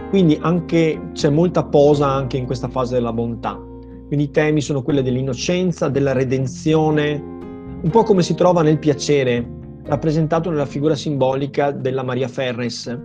Quindi 0.09 0.39
anche, 0.41 1.11
c'è 1.13 1.29
molta 1.29 1.65
posa 1.65 2.09
anche 2.09 2.37
in 2.37 2.47
questa 2.47 2.69
fase 2.69 2.95
della 2.95 3.13
bontà. 3.13 3.61
Quindi 4.07 4.27
i 4.27 4.31
temi 4.31 4.61
sono 4.61 4.83
quelli 4.83 5.03
dell'innocenza, 5.03 5.89
della 5.89 6.13
redenzione, 6.13 7.35
un 7.83 7.91
po' 7.91 8.03
come 8.03 8.23
si 8.23 8.35
trova 8.35 8.63
nel 8.63 8.79
piacere, 8.79 9.47
rappresentato 9.85 10.51
nella 10.51 10.67
figura 10.67 10.97
simbolica 10.97 11.71
della 11.71 12.03
Maria 12.03 12.27
Ferres. 12.27 12.99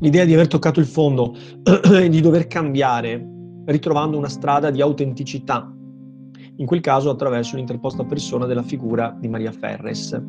L'idea 0.00 0.24
di 0.24 0.34
aver 0.34 0.48
toccato 0.48 0.80
il 0.80 0.86
fondo 0.86 1.34
e 1.62 2.08
di 2.08 2.20
dover 2.20 2.46
cambiare, 2.46 3.24
ritrovando 3.66 4.18
una 4.18 4.28
strada 4.28 4.70
di 4.70 4.82
autenticità, 4.82 5.72
in 6.56 6.66
quel 6.66 6.80
caso 6.80 7.08
attraverso 7.08 7.56
l'interposta 7.56 8.04
persona 8.04 8.46
della 8.46 8.62
figura 8.62 9.16
di 9.18 9.28
Maria 9.28 9.52
Ferres. 9.52 10.20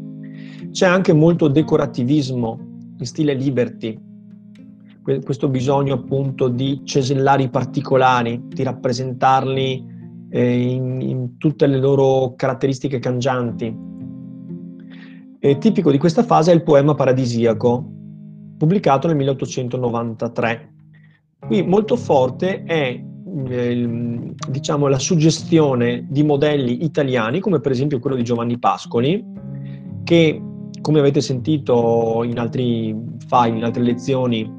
C'è 0.71 0.85
anche 0.85 1.13
molto 1.13 1.47
decorativismo 1.47 2.59
in 2.97 3.05
stile 3.05 3.33
Liberty, 3.33 3.99
questo 5.23 5.49
bisogno 5.49 5.93
appunto 5.93 6.47
di 6.47 6.81
cesellare 6.83 7.43
i 7.43 7.49
particolari, 7.49 8.41
di 8.47 8.63
rappresentarli 8.63 9.94
eh, 10.35 10.61
in, 10.61 10.99
in, 10.99 11.37
tutte 11.37 11.65
le 11.65 11.77
loro 11.77 12.33
caratteristiche 12.35 12.99
cangianti. 12.99 13.73
E 15.39 15.57
tipico 15.57 15.91
di 15.91 15.97
questa 15.97 16.23
fase 16.23 16.51
è 16.51 16.55
il 16.55 16.63
poema 16.63 16.93
paradisiaco, 16.93 17.91
pubblicato 18.57 19.07
nel 19.07 19.15
1893. 19.15 20.73
Qui 21.39 21.63
molto 21.63 21.95
forte 21.95 22.63
è 22.63 23.01
eh, 23.47 24.33
diciamo, 24.49 24.87
la 24.87 24.99
suggestione 24.99 26.05
di 26.09 26.23
modelli 26.23 26.83
italiani, 26.83 27.39
come 27.39 27.61
per 27.61 27.71
esempio 27.71 27.99
quello 27.99 28.17
di 28.17 28.23
Giovanni 28.23 28.59
Pascoli, 28.59 29.23
che, 30.03 30.41
come 30.81 30.99
avete 30.99 31.21
sentito 31.21 32.23
in 32.25 32.37
altri 32.39 32.93
file, 33.25 33.57
in 33.57 33.63
altre 33.63 33.83
lezioni, 33.83 34.51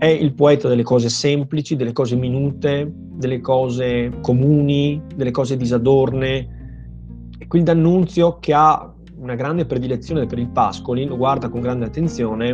è 0.00 0.06
il 0.06 0.32
poeta 0.32 0.66
delle 0.66 0.82
cose 0.82 1.10
semplici, 1.10 1.76
delle 1.76 1.92
cose 1.92 2.16
minute, 2.16 2.90
delle 2.90 3.42
cose 3.42 4.10
comuni, 4.22 4.98
delle 5.14 5.30
cose 5.30 5.58
disadorne. 5.58 7.28
E 7.38 7.46
quindi 7.46 7.70
D'Annunzio, 7.70 8.38
che 8.38 8.54
ha 8.54 8.94
una 9.18 9.34
grande 9.34 9.66
predilezione 9.66 10.24
per 10.24 10.38
il 10.38 10.48
Pascoli, 10.48 11.04
lo 11.04 11.18
guarda 11.18 11.50
con 11.50 11.60
grande 11.60 11.84
attenzione, 11.84 12.48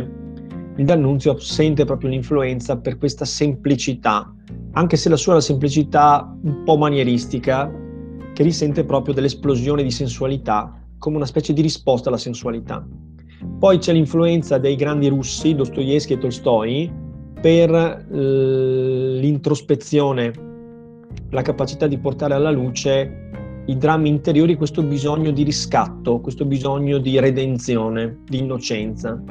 il 0.75 0.83
D'Annunzio 0.83 1.39
sente 1.39 1.85
proprio 1.85 2.09
l'influenza 2.09 2.79
per 2.79 2.97
questa 2.97 3.23
semplicità, 3.23 4.29
anche 4.73 4.97
se 4.97 5.07
la 5.07 5.15
sua 5.15 5.31
è 5.31 5.35
una 5.35 5.43
semplicità 5.43 6.37
un 6.43 6.63
po' 6.65 6.75
manieristica, 6.75 7.71
che 8.33 8.43
risente 8.43 8.83
proprio 8.83 9.13
dell'esplosione 9.13 9.83
di 9.83 9.91
sensualità, 9.91 10.77
come 10.97 11.15
una 11.15 11.25
specie 11.25 11.53
di 11.53 11.61
risposta 11.61 12.09
alla 12.09 12.17
sensualità. 12.17 12.85
Poi 13.57 13.77
c'è 13.77 13.93
l'influenza 13.93 14.57
dei 14.57 14.75
grandi 14.75 15.07
russi, 15.07 15.55
Dostoevsky 15.55 16.15
e 16.15 16.17
Tolstoi, 16.17 17.05
per 17.39 17.71
eh, 17.73 19.17
l'introspezione 19.19 20.45
la 21.31 21.41
capacità 21.41 21.87
di 21.87 21.97
portare 21.97 22.33
alla 22.33 22.51
luce 22.51 23.25
i 23.65 23.77
drammi 23.77 24.07
interiori, 24.07 24.55
questo 24.55 24.81
bisogno 24.81 25.31
di 25.31 25.43
riscatto, 25.43 26.21
questo 26.21 26.45
bisogno 26.45 26.99
di 26.99 27.19
redenzione, 27.19 28.19
di 28.23 28.39
innocenza. 28.39 29.21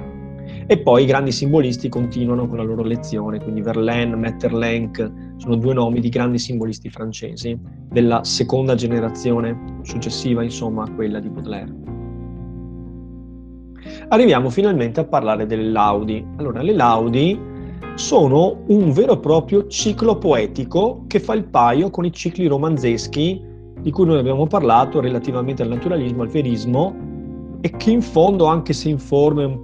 E 0.67 0.79
poi 0.79 1.05
i 1.05 1.07
grandi 1.07 1.33
simbolisti 1.33 1.89
continuano 1.89 2.47
con 2.47 2.59
la 2.59 2.63
loro 2.63 2.83
lezione, 2.83 3.41
quindi 3.41 3.63
Verlaine, 3.63 4.15
Metterlenck 4.15 5.11
sono 5.37 5.57
due 5.57 5.73
nomi 5.73 6.01
di 6.01 6.09
grandi 6.11 6.39
simbolisti 6.39 6.91
francesi 6.91 7.59
della 7.89 8.25
seconda 8.25 8.75
generazione 8.75 9.79
successiva, 9.83 10.43
insomma, 10.43 10.85
a 10.85 10.91
quella 10.91 11.19
di 11.19 11.29
Baudelaire. 11.31 11.75
Arriviamo 14.09 14.51
finalmente 14.51 15.01
a 15.01 15.05
parlare 15.05 15.47
delle 15.47 15.71
laudi. 15.71 16.25
Allora, 16.37 16.61
le 16.63 16.75
laudi 16.75 17.55
sono 17.95 18.63
un 18.67 18.93
vero 18.93 19.15
e 19.15 19.19
proprio 19.19 19.67
ciclo 19.69 20.19
poetico 20.19 21.05
che 21.07 21.19
fa 21.21 21.35
il 21.35 21.45
paio 21.45 21.91
con 21.91 22.05
i 22.05 22.13
cicli 22.13 22.47
romanzeschi 22.47 23.43
di 23.81 23.91
cui 23.91 24.07
noi 24.07 24.19
abbiamo 24.19 24.47
parlato 24.47 25.01
relativamente 25.01 25.63
al 25.63 25.69
naturalismo, 25.69 26.23
al 26.23 26.29
verismo 26.29 26.95
e 27.61 27.71
che 27.77 27.91
in 27.91 28.03
fondo, 28.03 28.47
anche 28.47 28.73
se 28.73 28.89
in 28.89 28.99
forme, 28.99 29.61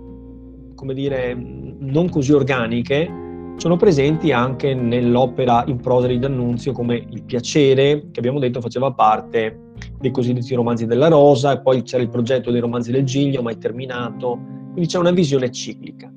come 0.74 0.94
dire, 0.94 1.34
non 1.34 2.08
così 2.08 2.32
organiche, 2.32 3.20
sono 3.56 3.76
presenti 3.76 4.32
anche 4.32 4.74
nell'opera 4.74 5.64
in 5.66 5.78
prosa 5.78 6.06
di 6.06 6.18
D'Annunzio 6.18 6.72
come 6.72 7.04
Il 7.10 7.22
piacere, 7.24 8.10
che 8.10 8.18
abbiamo 8.18 8.38
detto 8.38 8.60
faceva 8.60 8.92
parte 8.92 9.72
dei 10.00 10.10
cosiddetti 10.10 10.54
romanzi 10.54 10.86
della 10.86 11.08
Rosa, 11.08 11.52
e 11.52 11.60
poi 11.60 11.82
c'era 11.82 12.02
il 12.02 12.08
progetto 12.08 12.50
dei 12.50 12.60
romanzi 12.60 12.90
del 12.90 13.04
Giglio, 13.04 13.42
mai 13.42 13.58
terminato, 13.58 14.38
quindi 14.72 14.86
c'è 14.86 14.98
una 14.98 15.10
visione 15.10 15.50
ciclica. 15.50 16.10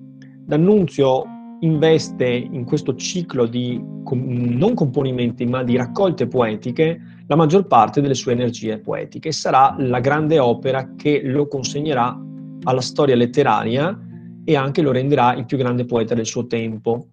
D'Annunzio 0.45 1.23
investe 1.61 2.27
in 2.27 2.65
questo 2.65 2.95
ciclo 2.95 3.45
di 3.45 3.81
non 3.81 4.73
componimenti 4.73 5.45
ma 5.45 5.63
di 5.63 5.75
raccolte 5.75 6.27
poetiche 6.27 6.99
la 7.27 7.35
maggior 7.35 7.65
parte 7.65 8.01
delle 8.01 8.13
sue 8.13 8.33
energie 8.33 8.77
poetiche 8.77 9.29
e 9.29 9.31
sarà 9.31 9.75
la 9.79 9.99
grande 9.99 10.37
opera 10.37 10.93
che 10.95 11.21
lo 11.23 11.47
consegnerà 11.47 12.19
alla 12.63 12.81
storia 12.81 13.15
letteraria 13.15 13.99
e 14.43 14.55
anche 14.55 14.81
lo 14.81 14.91
renderà 14.91 15.33
il 15.35 15.45
più 15.45 15.57
grande 15.57 15.85
poeta 15.85 16.13
del 16.13 16.25
suo 16.25 16.45
tempo. 16.45 17.07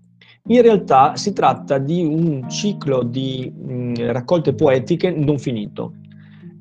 In 0.49 0.61
realtà 0.61 1.17
si 1.17 1.33
tratta 1.33 1.79
di 1.79 2.05
un 2.05 2.49
ciclo 2.51 3.03
di 3.03 3.51
mh, 3.51 4.11
raccolte 4.13 4.55
poetiche 4.55 5.11
non 5.11 5.39
finito. 5.39 5.95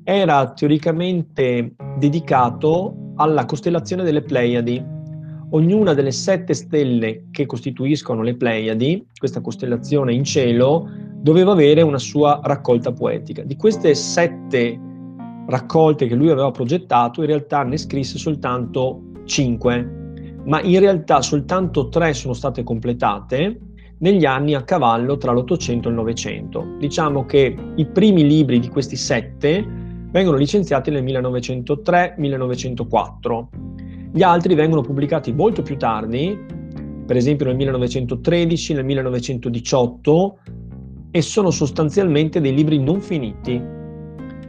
Era 0.04 0.52
teoricamente 0.52 1.74
dedicato 1.98 3.12
alla 3.16 3.44
costellazione 3.44 4.02
delle 4.02 4.22
Pleiadi. 4.22 4.82
Ognuna 5.54 5.94
delle 5.94 6.12
sette 6.12 6.54
stelle 6.54 7.24
che 7.30 7.46
costituiscono 7.46 8.22
le 8.22 8.36
Pleiadi, 8.36 9.06
questa 9.16 9.40
costellazione 9.40 10.14
in 10.14 10.24
cielo, 10.24 10.88
doveva 11.14 11.52
avere 11.52 11.82
una 11.82 11.98
sua 11.98 12.40
raccolta 12.42 12.92
poetica. 12.92 13.42
Di 13.42 13.56
queste 13.56 13.94
sette 13.94 14.78
raccolte 15.46 16.06
che 16.06 16.14
lui 16.14 16.30
aveva 16.30 16.50
progettato, 16.50 17.20
in 17.20 17.26
realtà 17.26 17.62
ne 17.62 17.76
scrisse 17.76 18.18
soltanto 18.18 19.02
cinque 19.24 20.00
ma 20.44 20.60
in 20.62 20.80
realtà 20.80 21.22
soltanto 21.22 21.88
tre 21.88 22.12
sono 22.14 22.34
state 22.34 22.64
completate 22.64 23.60
negli 23.98 24.24
anni 24.24 24.54
a 24.54 24.62
cavallo 24.62 25.16
tra 25.16 25.30
l'Ottocento 25.32 25.86
e 25.86 25.92
il 25.92 25.96
Novecento. 25.96 26.74
Diciamo 26.78 27.24
che 27.24 27.56
i 27.76 27.86
primi 27.86 28.26
libri 28.26 28.58
di 28.58 28.66
questi 28.68 28.96
sette 28.96 29.64
vengono 30.10 30.36
licenziati 30.36 30.90
nel 30.90 31.04
1903-1904. 31.04 33.46
Gli 34.14 34.22
altri 34.22 34.54
vengono 34.54 34.82
pubblicati 34.82 35.32
molto 35.32 35.62
più 35.62 35.78
tardi, 35.78 36.38
per 37.06 37.16
esempio 37.16 37.46
nel 37.46 37.56
1913, 37.56 38.74
nel 38.74 38.84
1918, 38.84 40.38
e 41.10 41.22
sono 41.22 41.50
sostanzialmente 41.50 42.38
dei 42.38 42.54
libri 42.54 42.78
non 42.78 43.00
finiti. 43.00 43.58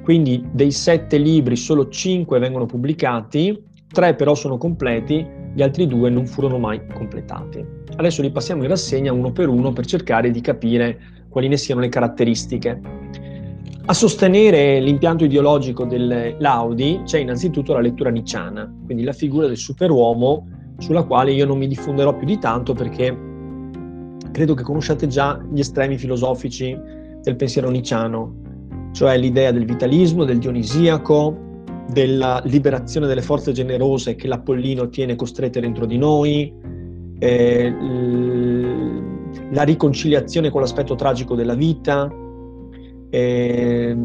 Quindi 0.03 0.45
dei 0.51 0.71
sette 0.71 1.17
libri 1.17 1.55
solo 1.55 1.87
cinque 1.87 2.39
vengono 2.39 2.65
pubblicati, 2.65 3.57
tre 3.87 4.15
però 4.15 4.35
sono 4.35 4.57
completi 4.57 5.25
gli 5.55 5.61
altri 5.61 5.87
due 5.87 6.09
non 6.09 6.25
furono 6.25 6.57
mai 6.57 6.81
completati. 6.93 7.65
Adesso 7.95 8.21
li 8.21 8.31
passiamo 8.31 8.63
in 8.63 8.69
rassegna 8.69 9.13
uno 9.13 9.31
per 9.31 9.47
uno 9.47 9.71
per 9.71 9.85
cercare 9.85 10.29
di 10.29 10.41
capire 10.41 10.99
quali 11.29 11.47
ne 11.47 11.55
siano 11.55 11.79
le 11.79 11.89
caratteristiche. 11.89 12.81
A 13.85 13.93
sostenere 13.93 14.79
l'impianto 14.79 15.25
ideologico 15.25 15.83
dell'Audi 15.83 17.01
c'è 17.03 17.19
innanzitutto 17.19 17.73
la 17.73 17.81
lettura 17.81 18.09
nicciana, 18.09 18.73
quindi 18.85 19.03
la 19.03 19.11
figura 19.11 19.45
del 19.45 19.57
superuomo 19.57 20.47
sulla 20.77 21.03
quale 21.03 21.33
io 21.33 21.45
non 21.45 21.57
mi 21.57 21.67
diffonderò 21.67 22.15
più 22.15 22.25
di 22.25 22.39
tanto 22.39 22.73
perché 22.73 23.13
credo 24.31 24.53
che 24.53 24.63
conosciate 24.63 25.07
già 25.07 25.37
gli 25.51 25.59
estremi 25.59 25.97
filosofici 25.97 26.79
del 27.21 27.35
pensiero 27.35 27.69
nicciano, 27.69 28.35
cioè 28.93 29.17
l'idea 29.17 29.51
del 29.51 29.65
vitalismo, 29.65 30.23
del 30.23 30.37
dionisiaco, 30.37 31.37
della 31.91 32.41
liberazione 32.45 33.05
delle 33.05 33.21
forze 33.21 33.51
generose 33.51 34.15
che 34.15 34.27
l'Apollino 34.29 34.87
tiene 34.87 35.17
costrette 35.17 35.59
dentro 35.59 35.85
di 35.85 35.97
noi, 35.97 36.53
eh, 37.19 37.75
la 39.51 39.63
riconciliazione 39.63 40.49
con 40.49 40.61
l'aspetto 40.61 40.95
tragico 40.95 41.35
della 41.35 41.53
vita, 41.53 42.09
eh, 43.13 43.95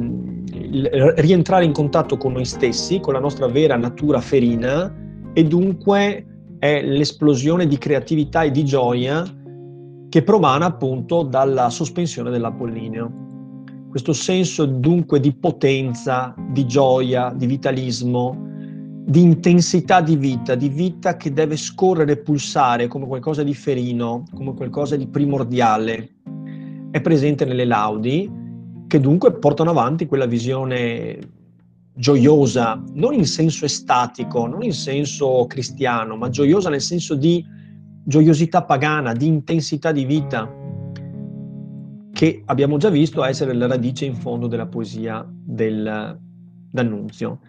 rientrare 1.16 1.64
in 1.64 1.72
contatto 1.72 2.18
con 2.18 2.32
noi 2.32 2.44
stessi, 2.44 3.00
con 3.00 3.14
la 3.14 3.20
nostra 3.20 3.46
vera 3.46 3.74
natura 3.74 4.20
ferina 4.20 4.94
e 5.32 5.44
dunque 5.44 6.26
è 6.58 6.82
l'esplosione 6.82 7.66
di 7.66 7.78
creatività 7.78 8.42
e 8.42 8.50
di 8.50 8.66
gioia 8.66 9.24
che 10.10 10.22
promana 10.22 10.66
appunto 10.66 11.22
dalla 11.22 11.70
sospensione 11.70 12.28
dell'Apollineo. 12.28 13.26
Questo 13.88 14.12
senso 14.12 14.66
dunque 14.66 15.20
di 15.20 15.32
potenza, 15.32 16.34
di 16.50 16.66
gioia, 16.66 17.32
di 17.34 17.46
vitalismo, 17.46 18.46
di 19.06 19.22
intensità 19.22 20.02
di 20.02 20.16
vita, 20.16 20.54
di 20.54 20.68
vita 20.68 21.16
che 21.16 21.32
deve 21.32 21.56
scorrere 21.56 22.12
e 22.12 22.18
pulsare 22.18 22.88
come 22.88 23.06
qualcosa 23.06 23.42
di 23.42 23.54
ferino, 23.54 24.24
come 24.34 24.52
qualcosa 24.52 24.96
di 24.96 25.06
primordiale, 25.06 26.16
è 26.90 27.00
presente 27.00 27.46
nelle 27.46 27.64
laudi 27.64 28.37
che 28.88 28.98
dunque 28.98 29.34
portano 29.34 29.70
avanti 29.70 30.06
quella 30.06 30.26
visione 30.26 31.18
gioiosa, 31.94 32.82
non 32.94 33.12
in 33.12 33.26
senso 33.26 33.64
estatico, 33.64 34.46
non 34.46 34.62
in 34.62 34.72
senso 34.72 35.46
cristiano, 35.46 36.16
ma 36.16 36.28
gioiosa 36.30 36.70
nel 36.70 36.80
senso 36.80 37.14
di 37.14 37.44
gioiosità 38.04 38.64
pagana, 38.64 39.12
di 39.12 39.26
intensità 39.26 39.92
di 39.92 40.04
vita, 40.04 40.50
che 42.12 42.42
abbiamo 42.46 42.78
già 42.78 42.88
visto 42.88 43.22
essere 43.22 43.52
la 43.52 43.66
radice 43.66 44.06
in 44.06 44.14
fondo 44.14 44.46
della 44.46 44.66
poesia 44.66 45.24
del 45.30 46.18
D'Annunzio. 46.70 47.40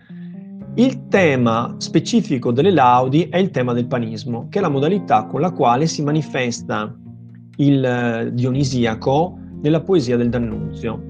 Il 0.75 1.07
tema 1.07 1.75
specifico 1.77 2.51
delle 2.51 2.71
laudi 2.71 3.23
è 3.29 3.37
il 3.37 3.51
tema 3.51 3.73
del 3.73 3.87
panismo, 3.87 4.47
che 4.49 4.59
è 4.59 4.61
la 4.61 4.69
modalità 4.69 5.25
con 5.25 5.41
la 5.41 5.51
quale 5.51 5.87
si 5.87 6.03
manifesta 6.03 6.93
il 7.57 8.31
dionisiaco 8.33 9.37
nella 9.61 9.81
poesia 9.81 10.17
del 10.17 10.29
D'Annunzio. 10.29 11.08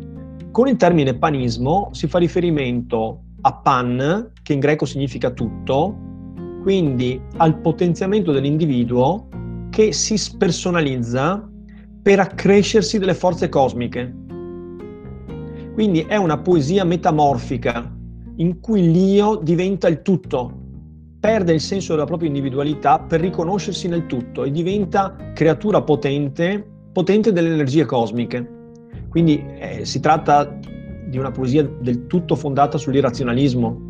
Con 0.51 0.67
il 0.67 0.77
termine 0.77 1.13
panismo 1.13 1.89
si 1.91 2.07
fa 2.07 2.17
riferimento 2.17 3.21
a 3.41 3.53
pan, 3.53 4.31
che 4.41 4.53
in 4.53 4.59
greco 4.59 4.85
significa 4.85 5.29
tutto, 5.29 5.95
quindi 6.63 7.21
al 7.37 7.59
potenziamento 7.59 8.31
dell'individuo 8.31 9.27
che 9.69 9.93
si 9.93 10.17
spersonalizza 10.17 11.47
per 12.01 12.19
accrescersi 12.19 12.97
delle 12.97 13.13
forze 13.13 13.47
cosmiche. 13.47 14.11
Quindi 15.73 16.01
è 16.01 16.15
una 16.15 16.39
poesia 16.39 16.83
metamorfica 16.83 17.95
in 18.37 18.59
cui 18.59 18.91
l'io 18.91 19.35
diventa 19.35 19.87
il 19.87 20.01
tutto, 20.01 20.51
perde 21.19 21.53
il 21.53 21.61
senso 21.61 21.93
della 21.93 22.05
propria 22.05 22.27
individualità 22.27 22.99
per 22.99 23.21
riconoscersi 23.21 23.87
nel 23.87 24.07
tutto 24.07 24.43
e 24.43 24.51
diventa 24.51 25.15
creatura 25.33 25.83
potente, 25.83 26.65
potente 26.91 27.31
delle 27.31 27.53
energie 27.53 27.85
cosmiche. 27.85 28.57
Quindi 29.09 29.43
eh, 29.57 29.85
si 29.85 29.99
tratta 29.99 30.57
di 31.07 31.17
una 31.17 31.31
poesia 31.31 31.63
del 31.63 32.07
tutto 32.07 32.35
fondata 32.35 32.77
sull'irrazionalismo. 32.77 33.87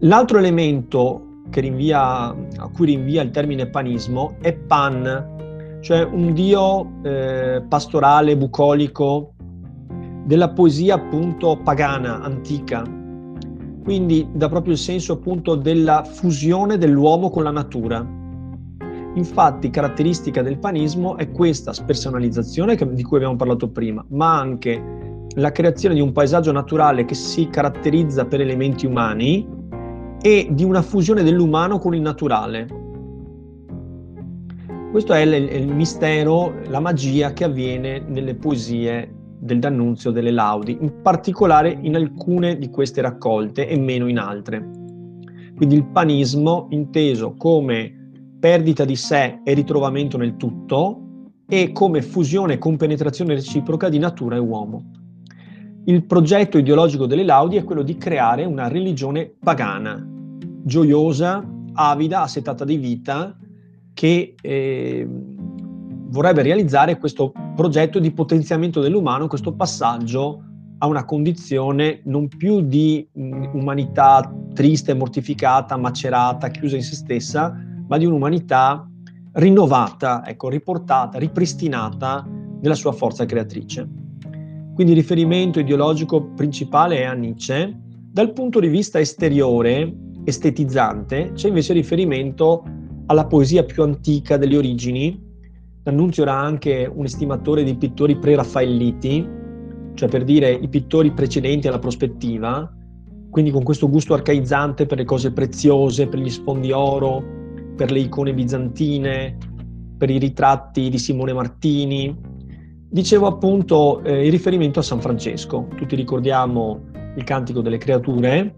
L'altro 0.00 0.38
elemento 0.38 1.42
rinvia, 1.50 2.26
a 2.28 2.70
cui 2.72 2.86
rinvia 2.86 3.22
il 3.22 3.30
termine 3.30 3.68
panismo 3.68 4.36
è 4.40 4.52
pan, 4.52 5.78
cioè 5.80 6.02
un 6.02 6.32
dio 6.32 7.00
eh, 7.02 7.62
pastorale, 7.68 8.36
bucolico, 8.36 9.34
della 10.24 10.50
poesia 10.50 10.94
appunto 10.94 11.60
pagana, 11.62 12.22
antica. 12.22 12.82
Quindi 13.82 14.26
dà 14.32 14.48
proprio 14.48 14.72
il 14.72 14.78
senso 14.78 15.12
appunto 15.12 15.54
della 15.54 16.02
fusione 16.04 16.78
dell'uomo 16.78 17.28
con 17.30 17.42
la 17.42 17.50
natura. 17.50 18.04
Infatti 19.14 19.70
caratteristica 19.70 20.42
del 20.42 20.58
panismo 20.58 21.16
è 21.16 21.30
questa 21.30 21.72
spersonalizzazione 21.72 22.76
di 22.76 23.02
cui 23.04 23.18
abbiamo 23.18 23.36
parlato 23.36 23.70
prima, 23.70 24.04
ma 24.08 24.38
anche 24.38 24.82
la 25.36 25.52
creazione 25.52 25.94
di 25.94 26.00
un 26.00 26.12
paesaggio 26.12 26.50
naturale 26.50 27.04
che 27.04 27.14
si 27.14 27.48
caratterizza 27.48 28.24
per 28.24 28.40
elementi 28.40 28.86
umani 28.86 29.46
e 30.20 30.48
di 30.50 30.64
una 30.64 30.82
fusione 30.82 31.22
dell'umano 31.22 31.78
con 31.78 31.94
il 31.94 32.00
naturale. 32.00 32.82
Questo 34.90 35.12
è 35.12 35.20
il, 35.20 35.32
il 35.32 35.72
mistero, 35.72 36.54
la 36.68 36.80
magia 36.80 37.32
che 37.32 37.44
avviene 37.44 38.00
nelle 38.00 38.34
poesie 38.34 39.12
del 39.38 39.58
D'Annunzio 39.58 40.10
delle 40.10 40.30
Laudi, 40.30 40.78
in 40.80 41.02
particolare 41.02 41.76
in 41.82 41.94
alcune 41.94 42.58
di 42.58 42.68
queste 42.70 43.00
raccolte 43.00 43.68
e 43.68 43.78
meno 43.78 44.08
in 44.08 44.18
altre. 44.18 44.70
Quindi 45.56 45.76
il 45.76 45.86
panismo 45.86 46.66
inteso 46.70 47.34
come 47.36 48.03
perdita 48.44 48.84
di 48.84 48.94
sé 48.94 49.40
e 49.42 49.54
ritrovamento 49.54 50.18
nel 50.18 50.36
tutto 50.36 51.00
e 51.48 51.72
come 51.72 52.02
fusione 52.02 52.52
e 52.52 52.58
compenetrazione 52.58 53.32
reciproca 53.32 53.88
di 53.88 53.98
natura 53.98 54.36
e 54.36 54.38
uomo. 54.38 54.90
Il 55.86 56.04
progetto 56.04 56.58
ideologico 56.58 57.06
delle 57.06 57.24
Laudi 57.24 57.56
è 57.56 57.64
quello 57.64 57.80
di 57.80 57.96
creare 57.96 58.44
una 58.44 58.68
religione 58.68 59.32
pagana, 59.42 60.06
gioiosa, 60.62 61.42
avida, 61.72 62.20
assetata 62.20 62.66
di 62.66 62.76
vita, 62.76 63.34
che 63.94 64.34
eh, 64.38 65.08
vorrebbe 65.08 66.42
realizzare 66.42 66.98
questo 66.98 67.32
progetto 67.56 67.98
di 67.98 68.10
potenziamento 68.10 68.82
dell'umano, 68.82 69.26
questo 69.26 69.54
passaggio 69.54 70.42
a 70.80 70.86
una 70.86 71.06
condizione 71.06 72.02
non 72.04 72.28
più 72.28 72.60
di 72.60 73.08
um, 73.12 73.52
umanità 73.54 74.30
triste, 74.52 74.92
mortificata, 74.92 75.78
macerata, 75.78 76.48
chiusa 76.48 76.76
in 76.76 76.82
se 76.82 76.94
stessa, 76.94 77.72
ma 77.86 77.98
di 77.98 78.06
un'umanità 78.06 78.88
rinnovata, 79.32 80.24
ecco, 80.26 80.48
riportata, 80.48 81.18
ripristinata 81.18 82.26
nella 82.60 82.74
sua 82.74 82.92
forza 82.92 83.24
creatrice. 83.26 83.88
Quindi 84.74 84.92
il 84.92 84.98
riferimento 84.98 85.60
ideologico 85.60 86.32
principale 86.34 86.98
è 87.00 87.04
a 87.04 87.12
Nietzsche. 87.12 87.80
Dal 88.10 88.32
punto 88.32 88.60
di 88.60 88.68
vista 88.68 88.98
esteriore, 88.98 89.92
estetizzante, 90.24 91.32
c'è 91.34 91.48
invece 91.48 91.72
riferimento 91.72 92.64
alla 93.06 93.26
poesia 93.26 93.64
più 93.64 93.82
antica 93.82 94.36
delle 94.36 94.56
origini. 94.56 95.22
D'Annunzio 95.82 96.22
era 96.22 96.36
anche 96.36 96.90
un 96.92 97.04
estimatore 97.04 97.62
dei 97.62 97.76
pittori 97.76 98.16
pre-raffaelliti, 98.16 99.28
cioè 99.94 100.08
per 100.08 100.24
dire 100.24 100.50
i 100.50 100.68
pittori 100.68 101.12
precedenti 101.12 101.68
alla 101.68 101.78
prospettiva, 101.78 102.72
quindi 103.30 103.50
con 103.50 103.62
questo 103.62 103.88
gusto 103.88 104.14
arcaizzante 104.14 104.86
per 104.86 104.98
le 104.98 105.04
cose 105.04 105.32
preziose, 105.32 106.08
per 106.08 106.20
gli 106.20 106.30
sfondi 106.30 106.72
oro, 106.72 107.42
per 107.76 107.90
le 107.90 108.00
icone 108.00 108.34
bizantine, 108.34 109.36
per 109.96 110.10
i 110.10 110.18
ritratti 110.18 110.88
di 110.88 110.98
Simone 110.98 111.32
Martini. 111.32 112.16
Dicevo 112.88 113.26
appunto 113.26 114.02
eh, 114.02 114.24
il 114.24 114.30
riferimento 114.30 114.78
a 114.80 114.82
San 114.82 115.00
Francesco. 115.00 115.68
Tutti 115.76 115.96
ricordiamo 115.96 116.80
il 117.16 117.24
Cantico 117.24 117.60
delle 117.60 117.78
Creature 117.78 118.54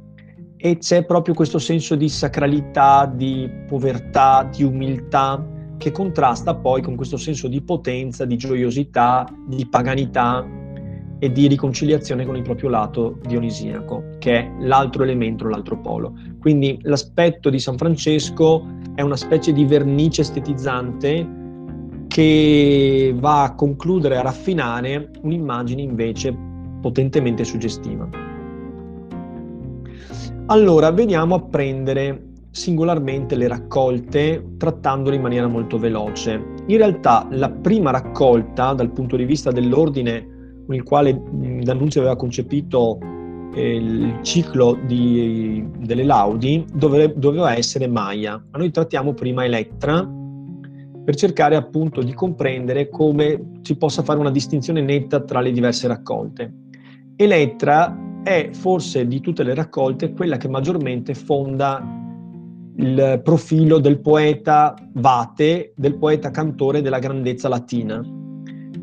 e 0.57 0.79
c'è 0.79 1.05
proprio 1.05 1.35
questo 1.35 1.59
senso 1.59 1.95
di 1.95 2.09
sacralità, 2.09 3.07
di 3.07 3.49
povertà, 3.67 4.49
di 4.55 4.63
umiltà 4.63 5.47
che 5.79 5.91
contrasta 5.93 6.55
poi 6.55 6.83
con 6.83 6.97
questo 6.97 7.17
senso 7.17 7.49
di 7.49 7.61
potenza, 7.61 8.25
di 8.25 8.37
gioiosità, 8.37 9.27
di 9.47 9.67
paganità 9.69 10.47
e 11.19 11.33
di 11.33 11.47
riconciliazione 11.47 12.27
con 12.27 12.37
il 12.37 12.43
proprio 12.43 12.69
lato 12.69 13.19
dionisiaco, 13.27 14.17
che 14.19 14.39
è 14.39 14.51
l'altro 14.61 15.03
elemento, 15.03 15.49
l'altro 15.49 15.81
polo. 15.81 16.15
Quindi 16.41 16.79
l'aspetto 16.83 17.51
di 17.51 17.59
San 17.59 17.77
Francesco 17.77 18.65
è 18.97 19.03
una 19.03 19.17
specie 19.17 19.53
di 19.53 19.65
vernice 19.67 20.23
estetizzante 20.23 21.45
che 22.09 23.15
va 23.17 23.43
a 23.43 23.55
concludere, 23.55 24.17
a 24.17 24.23
raffinare 24.23 25.11
un'immagine 25.21 25.83
invece 25.83 26.35
potentemente 26.81 27.45
suggestiva. 27.45 28.09
Allora, 30.47 30.91
veniamo 30.93 31.35
a 31.35 31.43
prendere 31.43 32.23
singolarmente 32.51 33.37
le 33.37 33.49
raccolte 33.49 34.55
trattandole 34.57 35.17
in 35.17 35.23
maniera 35.23 35.47
molto 35.47 35.79
veloce. 35.79 36.43
In 36.67 36.79
realtà 36.79 37.27
la 37.33 37.51
prima 37.51 37.91
raccolta 37.91 38.73
dal 38.73 38.93
punto 38.93 39.17
di 39.17 39.27
vista 39.27 39.51
dell'ordine 39.51 40.63
con 40.65 40.75
il 40.75 40.83
quale 40.85 41.21
D'Annunzio 41.63 42.01
aveva 42.01 42.17
concepito 42.17 42.99
il 43.55 44.19
ciclo 44.23 44.79
di, 44.87 45.67
delle 45.79 46.05
laudi 46.05 46.65
dove, 46.73 47.15
doveva 47.17 47.57
essere 47.57 47.87
Maya. 47.87 48.43
Ma 48.51 48.59
noi 48.59 48.71
trattiamo 48.71 49.15
prima 49.15 49.45
Elettra 49.45 50.07
per 51.05 51.15
cercare 51.15 51.55
appunto 51.55 52.03
di 52.03 52.13
comprendere 52.13 52.89
come 52.89 53.53
si 53.63 53.77
possa 53.77 54.03
fare 54.03 54.19
una 54.19 54.31
distinzione 54.31 54.83
netta 54.83 55.21
tra 55.21 55.41
le 55.41 55.53
diverse 55.53 55.87
raccolte. 55.87 56.53
Elettra 57.15 58.21
è 58.25 58.51
forse 58.53 59.07
di 59.07 59.21
tutte 59.21 59.45
le 59.45 59.55
raccolte 59.55 60.13
quella 60.13 60.37
che 60.37 60.49
maggiormente 60.49 61.15
fonda 61.15 61.81
il 62.79 63.21
profilo 63.23 63.79
del 63.79 64.01
poeta 64.01 64.75
vate, 64.95 65.73
del 65.77 65.97
poeta 65.97 66.31
cantore 66.31 66.83
della 66.83 66.99
grandezza 66.99 67.49
latina. 67.49 68.05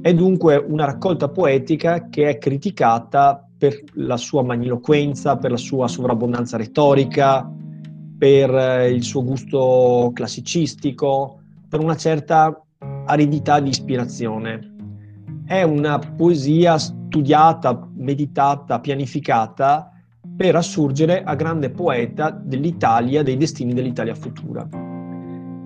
È 0.02 0.14
dunque 0.14 0.56
una 0.56 0.86
raccolta 0.86 1.30
poetica 1.30 2.10
che 2.10 2.30
è 2.30 2.38
criticata 2.38 3.50
per 3.64 3.82
la 3.94 4.18
sua 4.18 4.44
magniloquenza, 4.44 5.38
per 5.38 5.52
la 5.52 5.58
sua 5.58 5.88
sovrabbondanza 5.88 6.58
retorica, 6.58 7.50
per 8.18 8.54
eh, 8.54 8.92
il 8.92 9.04
suo 9.04 9.24
gusto 9.24 10.12
classicistico, 10.14 11.40
per 11.70 11.80
una 11.80 11.96
certa 11.96 12.62
aridità 13.06 13.62
di 13.62 13.70
ispirazione. 13.70 14.74
È 15.46 15.62
una 15.62 15.98
poesia 15.98 16.78
studiata, 16.78 17.88
meditata, 17.96 18.82
pianificata, 18.82 19.90
per 20.36 20.58
assurgere 20.58 21.24
a 21.24 21.34
grande 21.36 21.70
poeta 21.70 22.32
dell'Italia, 22.32 23.24
dei 23.24 23.38
destini 23.38 23.74
dell'Italia 23.74 24.14
futura. 24.14 24.68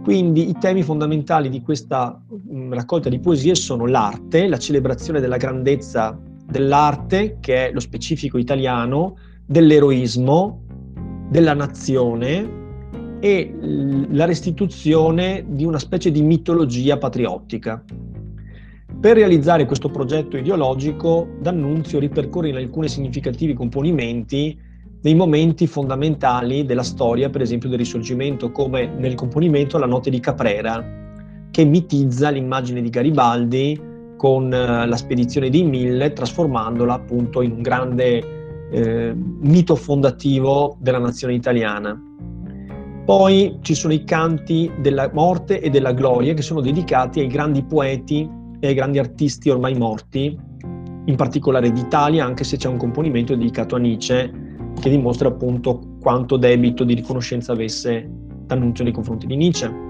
Quindi 0.03 0.49
i 0.49 0.57
temi 0.59 0.83
fondamentali 0.83 1.49
di 1.49 1.63
questa 1.63 2.21
mm, 2.31 2.73
raccolta 2.73 3.09
di 3.09 3.17
poesie 3.17 3.55
sono 3.55 3.87
l'arte, 3.87 4.47
la 4.47 4.59
celebrazione 4.59 5.19
della 5.19 5.37
grandezza 5.37 6.15
dell'arte, 6.49 7.37
che 7.39 7.67
è 7.67 7.71
lo 7.73 7.79
specifico 7.79 8.37
italiano, 8.37 9.17
dell'eroismo, 9.45 10.63
della 11.29 11.53
nazione 11.53 12.55
e 13.19 13.53
la 14.11 14.25
restituzione 14.25 15.43
di 15.47 15.65
una 15.65 15.79
specie 15.79 16.11
di 16.11 16.21
mitologia 16.21 16.97
patriottica. 16.97 17.83
Per 18.99 19.15
realizzare 19.15 19.65
questo 19.65 19.89
progetto 19.89 20.37
ideologico, 20.37 21.27
D'Annunzio 21.39 21.99
ripercorre 21.99 22.49
in 22.49 22.55
alcuni 22.55 22.87
significativi 22.87 23.53
componimenti 23.53 24.57
dei 24.99 25.13
momenti 25.13 25.67
fondamentali 25.67 26.65
della 26.65 26.83
storia, 26.83 27.29
per 27.29 27.41
esempio 27.41 27.69
del 27.69 27.77
Risorgimento, 27.77 28.51
come 28.51 28.87
nel 28.97 29.15
componimento 29.15 29.77
La 29.77 29.85
notte 29.85 30.09
di 30.09 30.19
Caprera, 30.19 30.83
che 31.51 31.63
mitizza 31.63 32.29
l'immagine 32.29 32.81
di 32.81 32.89
Garibaldi 32.89 33.79
con 34.17 34.53
eh, 34.53 34.85
la 34.85 34.95
spedizione 34.97 35.49
di 35.49 35.63
Mille, 35.63 36.11
trasformandola 36.11 36.93
appunto 36.93 37.41
in 37.41 37.51
un 37.51 37.61
grande 37.61 38.69
eh, 38.69 39.15
mito 39.15 39.75
fondativo 39.75 40.75
della 40.81 40.99
nazione 40.99 41.33
italiana. 41.33 41.97
Poi 43.05 43.59
ci 43.61 43.73
sono 43.73 43.93
i 43.93 44.03
canti 44.03 44.69
della 44.81 45.09
morte 45.13 45.61
e 45.61 45.69
della 45.69 45.93
gloria 45.93 46.33
che 46.33 46.41
sono 46.41 46.59
dedicati 46.59 47.21
ai 47.21 47.27
grandi 47.27 47.63
poeti 47.63 48.29
e 48.59 48.67
ai 48.67 48.73
grandi 48.73 48.99
artisti 48.99 49.49
ormai 49.49 49.75
morti, 49.75 50.37
in 51.05 51.15
particolare 51.15 51.71
d'Italia, 51.71 52.25
anche 52.25 52.43
se 52.43 52.57
c'è 52.57 52.67
un 52.67 52.75
componimento 52.75 53.33
dedicato 53.33 53.75
a 53.75 53.79
Nietzsche 53.79 54.45
che 54.79 54.89
dimostra 54.89 55.29
appunto 55.29 55.95
quanto 56.01 56.35
debito 56.35 56.83
di 56.83 56.95
riconoscenza 56.95 57.53
avesse 57.53 58.09
D'Annunzio 58.47 58.83
nei 58.83 58.93
confronti 58.93 59.25
di 59.25 59.35
Nietzsche. 59.35 59.86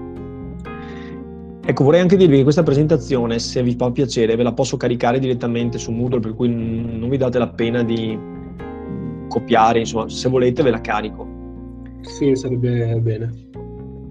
Ecco, 1.68 1.84
vorrei 1.84 2.00
anche 2.00 2.16
dirvi 2.16 2.38
che 2.38 2.44
questa 2.44 2.62
presentazione, 2.62 3.38
se 3.38 3.62
vi 3.62 3.74
fa 3.74 3.90
piacere, 3.90 4.36
ve 4.36 4.42
la 4.42 4.54
posso 4.54 4.78
caricare 4.78 5.18
direttamente 5.18 5.76
su 5.76 5.92
Moodle, 5.92 6.18
per 6.18 6.34
cui 6.34 6.48
non 6.48 7.06
vi 7.10 7.18
date 7.18 7.38
la 7.38 7.50
pena 7.50 7.82
di 7.82 8.18
copiare, 9.28 9.80
insomma, 9.80 10.08
se 10.08 10.30
volete 10.30 10.62
ve 10.62 10.70
la 10.70 10.80
carico. 10.80 11.28
Sì, 12.00 12.34
sarebbe 12.36 12.98
bene. 13.02 13.50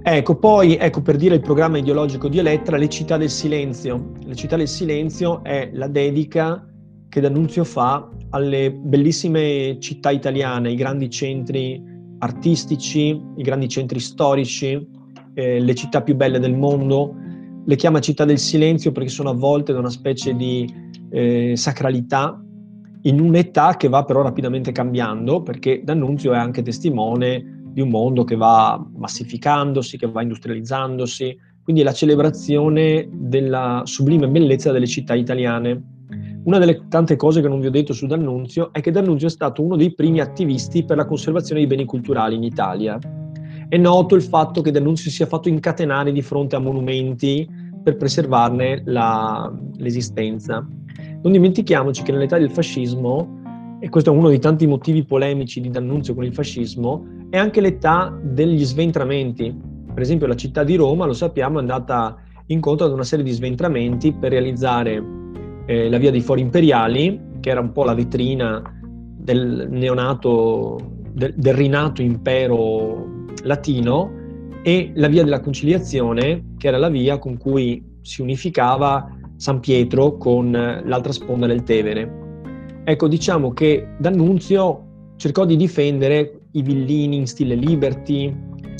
Ecco, 0.03 0.35
poi, 0.35 0.75
ecco, 0.75 1.01
per 1.01 1.15
dire 1.15 1.33
il 1.33 1.41
programma 1.41 1.79
ideologico 1.79 2.27
di 2.27 2.37
Elettra, 2.37 2.77
Le 2.77 2.89
città 2.89 3.17
del 3.17 3.31
silenzio. 3.31 4.11
Le 4.23 4.35
città 4.35 4.55
del 4.55 4.67
silenzio 4.67 5.43
è 5.43 5.71
la 5.73 5.87
dedica 5.87 6.63
che 7.09 7.19
D'Annunzio 7.21 7.63
fa 7.63 8.07
alle 8.29 8.71
bellissime 8.71 9.79
città 9.79 10.11
italiane, 10.11 10.73
i 10.73 10.75
grandi 10.75 11.09
centri 11.09 11.81
artistici, 12.19 13.19
i 13.35 13.41
grandi 13.41 13.67
centri 13.67 13.99
storici, 13.99 14.87
eh, 15.33 15.59
le 15.59 15.73
città 15.73 16.03
più 16.03 16.15
belle 16.15 16.37
del 16.37 16.53
mondo. 16.53 17.25
Le 17.67 17.75
chiama 17.75 17.99
città 17.99 18.23
del 18.23 18.39
silenzio 18.39 18.93
perché 18.93 19.09
sono 19.09 19.31
avvolte 19.31 19.73
da 19.73 19.79
una 19.79 19.89
specie 19.89 20.33
di 20.33 20.73
eh, 21.09 21.51
sacralità 21.57 22.41
in 23.01 23.19
un'età 23.19 23.75
che 23.75 23.89
va 23.89 24.05
però 24.05 24.21
rapidamente 24.21 24.71
cambiando, 24.71 25.43
perché 25.43 25.81
D'Annunzio 25.83 26.31
è 26.31 26.37
anche 26.37 26.61
testimone 26.61 27.63
di 27.65 27.81
un 27.81 27.89
mondo 27.89 28.23
che 28.23 28.37
va 28.37 28.81
massificandosi, 28.95 29.97
che 29.97 30.09
va 30.09 30.21
industrializzandosi, 30.21 31.37
quindi 31.61 31.83
la 31.83 31.91
celebrazione 31.91 33.09
della 33.11 33.81
sublime 33.83 34.29
bellezza 34.29 34.71
delle 34.71 34.87
città 34.87 35.13
italiane. 35.13 35.83
Una 36.45 36.59
delle 36.59 36.87
tante 36.87 37.17
cose 37.17 37.41
che 37.41 37.49
non 37.49 37.59
vi 37.59 37.67
ho 37.67 37.71
detto 37.71 37.91
su 37.91 38.07
D'Annunzio 38.07 38.71
è 38.71 38.79
che 38.79 38.91
D'Annunzio 38.91 39.27
è 39.27 39.31
stato 39.31 39.61
uno 39.61 39.75
dei 39.75 39.93
primi 39.93 40.21
attivisti 40.21 40.85
per 40.85 40.95
la 40.95 41.05
conservazione 41.05 41.59
dei 41.59 41.69
beni 41.69 41.83
culturali 41.83 42.35
in 42.35 42.43
Italia. 42.43 42.97
È 43.69 43.75
noto 43.75 44.15
il 44.15 44.21
fatto 44.21 44.61
che 44.61 44.71
D'Annunzio 44.71 45.11
sia 45.11 45.25
fatto 45.25 45.49
incatenare 45.49 46.13
di 46.13 46.21
fronte 46.21 46.55
a 46.55 46.59
monumenti 46.59 47.45
per 47.83 47.97
preservarne 47.97 48.81
la, 48.85 49.53
l'esistenza. 49.75 50.65
Non 51.21 51.31
dimentichiamoci 51.33 52.01
che 52.01 52.13
nell'età 52.13 52.37
del 52.37 52.49
fascismo, 52.49 53.75
e 53.81 53.89
questo 53.89 54.13
è 54.13 54.15
uno 54.15 54.29
dei 54.29 54.39
tanti 54.39 54.65
motivi 54.67 55.03
polemici 55.03 55.59
di 55.59 55.69
D'Annunzio 55.69 56.15
con 56.15 56.23
il 56.23 56.33
fascismo, 56.33 57.05
è 57.29 57.37
anche 57.37 57.59
l'età 57.59 58.17
degli 58.23 58.63
sventramenti. 58.63 59.53
Per 59.93 60.01
esempio 60.01 60.27
la 60.27 60.35
città 60.35 60.63
di 60.63 60.75
Roma, 60.75 61.05
lo 61.05 61.13
sappiamo, 61.13 61.57
è 61.57 61.59
andata 61.59 62.15
incontro 62.45 62.85
ad 62.85 62.93
una 62.93 63.03
serie 63.03 63.25
di 63.25 63.31
sventramenti 63.31 64.13
per 64.13 64.31
realizzare 64.31 65.03
eh, 65.65 65.89
la 65.89 65.97
via 65.97 66.11
dei 66.11 66.21
Fori 66.21 66.39
Imperiali, 66.39 67.19
che 67.41 67.49
era 67.49 67.59
un 67.59 67.73
po' 67.73 67.83
la 67.83 67.93
vetrina 67.93 68.61
del 69.17 69.67
neonato, 69.69 70.77
del, 71.11 71.33
del 71.35 71.53
rinato 71.53 72.01
impero 72.01 73.15
latino, 73.47 74.25
e 74.61 74.91
la 74.95 75.07
via 75.07 75.23
della 75.23 75.39
conciliazione, 75.39 76.55
che 76.57 76.67
era 76.67 76.77
la 76.77 76.89
via 76.89 77.17
con 77.19 77.37
cui 77.37 77.81
si 78.01 78.21
unificava 78.21 79.09
San 79.37 79.59
Pietro 79.59 80.17
con 80.17 80.51
l'altra 80.51 81.13
sponda 81.13 81.47
del 81.47 81.63
Tevere. 81.63 82.25
Ecco, 82.83 83.07
diciamo 83.07 83.53
che 83.53 83.87
D'Annunzio 83.97 85.13
cercò 85.15 85.45
di 85.45 85.55
difendere 85.55 86.41
i 86.51 86.61
villini 86.61 87.17
in 87.17 87.27
stile 87.27 87.55
Liberty, 87.55 88.35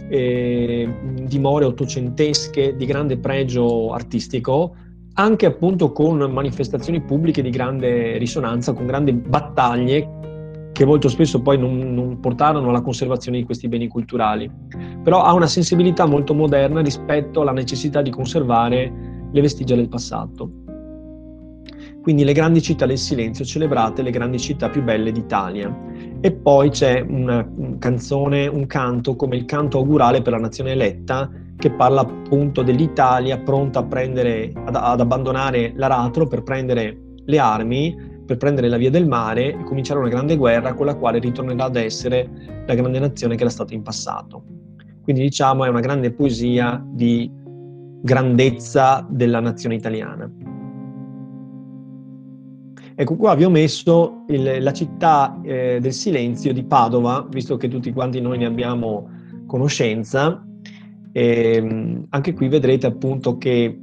eh, 0.09 0.89
dimore 1.23 1.65
ottocentesche 1.65 2.75
di 2.75 2.85
grande 2.85 3.17
pregio 3.17 3.93
artistico, 3.93 4.75
anche 5.13 5.45
appunto 5.45 5.91
con 5.91 6.17
manifestazioni 6.17 7.01
pubbliche 7.01 7.41
di 7.41 7.49
grande 7.49 8.17
risonanza, 8.17 8.73
con 8.73 8.85
grandi 8.85 9.13
battaglie 9.13 10.36
che 10.77 10.85
molto 10.85 11.09
spesso 11.09 11.41
poi 11.41 11.57
non, 11.57 11.75
non, 11.95 12.19
portarono 12.19 12.69
alla 12.69 12.81
conservazione 12.81 13.39
di 13.39 13.45
questi 13.45 13.67
beni 13.67 13.87
culturali. 13.87 14.47
Però 15.01 15.23
ha 15.23 15.33
una 15.33 15.47
sensibilità 15.47 16.05
molto 16.05 16.35
moderna 16.35 16.81
rispetto 16.81 17.41
alla 17.41 17.51
necessità 17.51 18.03
di 18.03 18.11
conservare 18.11 18.93
le 19.31 19.41
vestigia 19.41 19.73
del 19.73 19.89
passato. 19.89 20.51
Quindi 22.03 22.23
le 22.23 22.31
grandi 22.31 22.61
città 22.61 22.85
del 22.85 22.99
silenzio, 22.99 23.43
celebrate 23.43 24.03
le 24.03 24.11
grandi 24.11 24.37
città 24.37 24.69
più 24.69 24.83
belle 24.83 25.11
d'Italia. 25.11 25.75
E 26.21 26.31
poi 26.31 26.69
c'è 26.69 27.03
una 27.09 27.43
canzone, 27.79 28.45
un 28.45 28.67
canto 28.67 29.15
come 29.15 29.35
il 29.35 29.45
canto 29.45 29.79
augurale 29.79 30.21
per 30.21 30.33
la 30.33 30.39
nazione 30.39 30.73
eletta, 30.73 31.27
che 31.57 31.71
parla 31.71 32.01
appunto 32.01 32.61
dell'Italia 32.61 33.39
pronta 33.39 33.79
a 33.79 33.83
prendere, 33.83 34.51
ad, 34.53 34.75
ad 34.75 34.99
abbandonare 34.99 35.73
l'aratro 35.75 36.27
per 36.27 36.43
prendere 36.43 37.15
le 37.25 37.39
armi, 37.39 38.16
per 38.27 38.37
prendere 38.37 38.67
la 38.67 38.77
via 38.77 38.91
del 38.91 39.07
mare 39.07 39.53
e 39.53 39.63
cominciare 39.63 39.99
una 39.99 40.09
grande 40.09 40.35
guerra 40.35 40.73
con 40.73 40.85
la 40.85 40.95
quale 40.95 41.17
ritornerà 41.17 41.63
ad 41.63 41.77
essere 41.77 42.29
la 42.67 42.75
grande 42.75 42.99
nazione 42.99 43.35
che 43.35 43.41
era 43.41 43.49
stata 43.49 43.73
in 43.73 43.81
passato. 43.81 44.43
Quindi 45.01 45.23
diciamo 45.23 45.63
è 45.63 45.69
una 45.69 45.79
grande 45.79 46.11
poesia 46.11 46.85
di 46.85 47.31
grandezza 48.01 49.07
della 49.09 49.39
nazione 49.39 49.75
italiana. 49.75 50.29
Ecco 52.99 53.15
qua 53.15 53.33
vi 53.35 53.45
ho 53.45 53.49
messo 53.49 54.25
il, 54.27 54.57
la 54.61 54.73
città 54.73 55.39
eh, 55.43 55.77
del 55.79 55.93
silenzio 55.93 56.51
di 56.51 56.63
Padova, 56.63 57.25
visto 57.29 57.55
che 57.55 57.69
tutti 57.69 57.93
quanti 57.93 58.19
noi 58.19 58.39
ne 58.39 58.45
abbiamo 58.45 59.09
conoscenza. 59.45 60.45
E, 61.13 61.55
ehm, 61.55 62.07
anche 62.09 62.33
qui 62.33 62.49
vedrete 62.49 62.87
appunto 62.87 63.37
che 63.37 63.79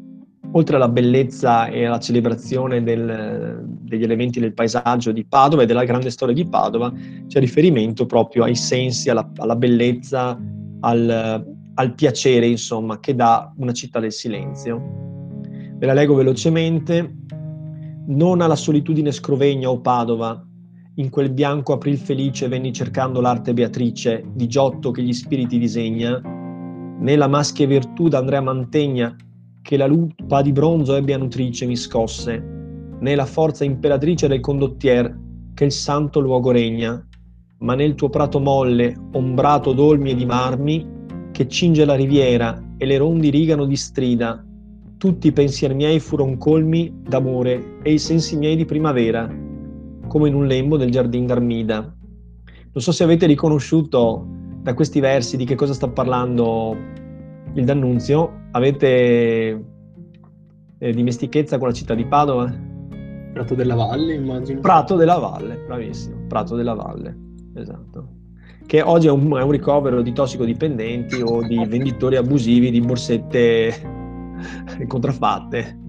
oltre 0.52 0.76
alla 0.76 0.88
bellezza 0.88 1.66
e 1.66 1.84
alla 1.84 1.98
celebrazione 1.98 2.82
del, 2.82 3.64
degli 3.66 4.02
elementi 4.02 4.40
del 4.40 4.54
paesaggio 4.54 5.12
di 5.12 5.24
Padova 5.24 5.62
e 5.62 5.66
della 5.66 5.84
grande 5.84 6.10
storia 6.10 6.34
di 6.34 6.46
Padova, 6.46 6.92
c'è 7.26 7.40
riferimento 7.40 8.06
proprio 8.06 8.44
ai 8.44 8.54
sensi, 8.54 9.10
alla, 9.10 9.28
alla 9.36 9.56
bellezza, 9.56 10.38
al, 10.80 11.44
al 11.74 11.94
piacere, 11.94 12.46
insomma, 12.46 13.00
che 13.00 13.14
dà 13.14 13.52
una 13.56 13.72
città 13.72 13.98
del 14.00 14.12
silenzio. 14.12 14.80
Ve 15.76 15.86
la 15.86 15.92
leggo 15.92 16.14
velocemente. 16.14 17.16
Non 18.06 18.42
alla 18.42 18.56
solitudine 18.56 19.10
scrovegna 19.12 19.70
o 19.70 19.80
Padova, 19.80 20.46
in 20.96 21.10
quel 21.10 21.32
bianco 21.32 21.72
april 21.72 21.96
felice 21.96 22.48
venni 22.48 22.72
cercando 22.72 23.20
l'arte 23.20 23.54
Beatrice, 23.54 24.24
di 24.32 24.46
Giotto 24.46 24.90
che 24.90 25.02
gli 25.02 25.12
spiriti 25.12 25.58
disegna, 25.58 26.20
né 26.20 27.16
la 27.16 27.26
maschia 27.26 27.66
virtù 27.66 28.08
d'Andrea 28.08 28.40
Mantegna, 28.40 29.16
che 29.64 29.78
la 29.78 29.86
lupa 29.86 30.42
di 30.42 30.52
bronzo 30.52 30.94
ebbe 30.94 31.14
a 31.14 31.16
nutrice 31.16 31.64
mi 31.64 31.74
scosse, 31.74 32.38
né 33.00 33.14
la 33.14 33.24
forza 33.24 33.64
imperatrice 33.64 34.28
del 34.28 34.40
condottier, 34.40 35.18
che 35.54 35.64
il 35.64 35.72
santo 35.72 36.20
luogo 36.20 36.50
regna, 36.50 37.02
ma 37.60 37.74
nel 37.74 37.94
tuo 37.94 38.10
prato 38.10 38.40
molle, 38.40 38.94
ombrato 39.12 39.72
d'olmi 39.72 40.10
e 40.10 40.14
di 40.16 40.26
marmi, 40.26 40.86
che 41.32 41.48
cinge 41.48 41.86
la 41.86 41.94
riviera 41.94 42.62
e 42.76 42.84
le 42.84 42.98
rondi 42.98 43.30
rigano 43.30 43.64
di 43.64 43.74
strida, 43.74 44.44
tutti 44.98 45.28
i 45.28 45.32
pensieri 45.32 45.72
miei 45.72 45.98
furono 45.98 46.36
colmi 46.36 47.00
d'amore 47.00 47.78
e 47.82 47.94
i 47.94 47.98
sensi 47.98 48.36
miei 48.36 48.56
di 48.56 48.66
primavera, 48.66 49.26
come 50.08 50.28
in 50.28 50.34
un 50.34 50.46
lembo 50.46 50.76
del 50.76 50.90
giardin 50.90 51.24
d'Armida. 51.24 51.80
Non 51.80 52.82
so 52.82 52.92
se 52.92 53.02
avete 53.02 53.24
riconosciuto 53.24 54.26
da 54.60 54.74
questi 54.74 55.00
versi 55.00 55.38
di 55.38 55.46
che 55.46 55.54
cosa 55.54 55.72
sta 55.72 55.88
parlando 55.88 56.76
il 57.54 57.64
D'Annunzio. 57.64 58.42
Avete 58.52 59.64
eh, 60.78 60.92
dimestichezza 60.92 61.58
con 61.58 61.68
la 61.68 61.74
città 61.74 61.94
di 61.94 62.04
Padova? 62.04 62.52
Prato 63.32 63.54
della 63.54 63.74
Valle, 63.74 64.14
immagino. 64.14 64.60
Prato 64.60 64.94
della 64.96 65.18
Valle, 65.18 65.56
bravissimo. 65.66 66.26
Prato 66.28 66.54
della 66.54 66.74
Valle, 66.74 67.16
esatto. 67.54 68.08
Che 68.66 68.80
oggi 68.80 69.08
è 69.08 69.10
un, 69.10 69.36
è 69.36 69.42
un 69.42 69.50
ricovero 69.50 70.02
di 70.02 70.12
tossicodipendenti 70.12 71.20
o 71.20 71.42
di 71.42 71.62
venditori 71.66 72.16
abusivi 72.16 72.70
di 72.70 72.80
borsette 72.80 73.72
contraffatte. 74.86 75.80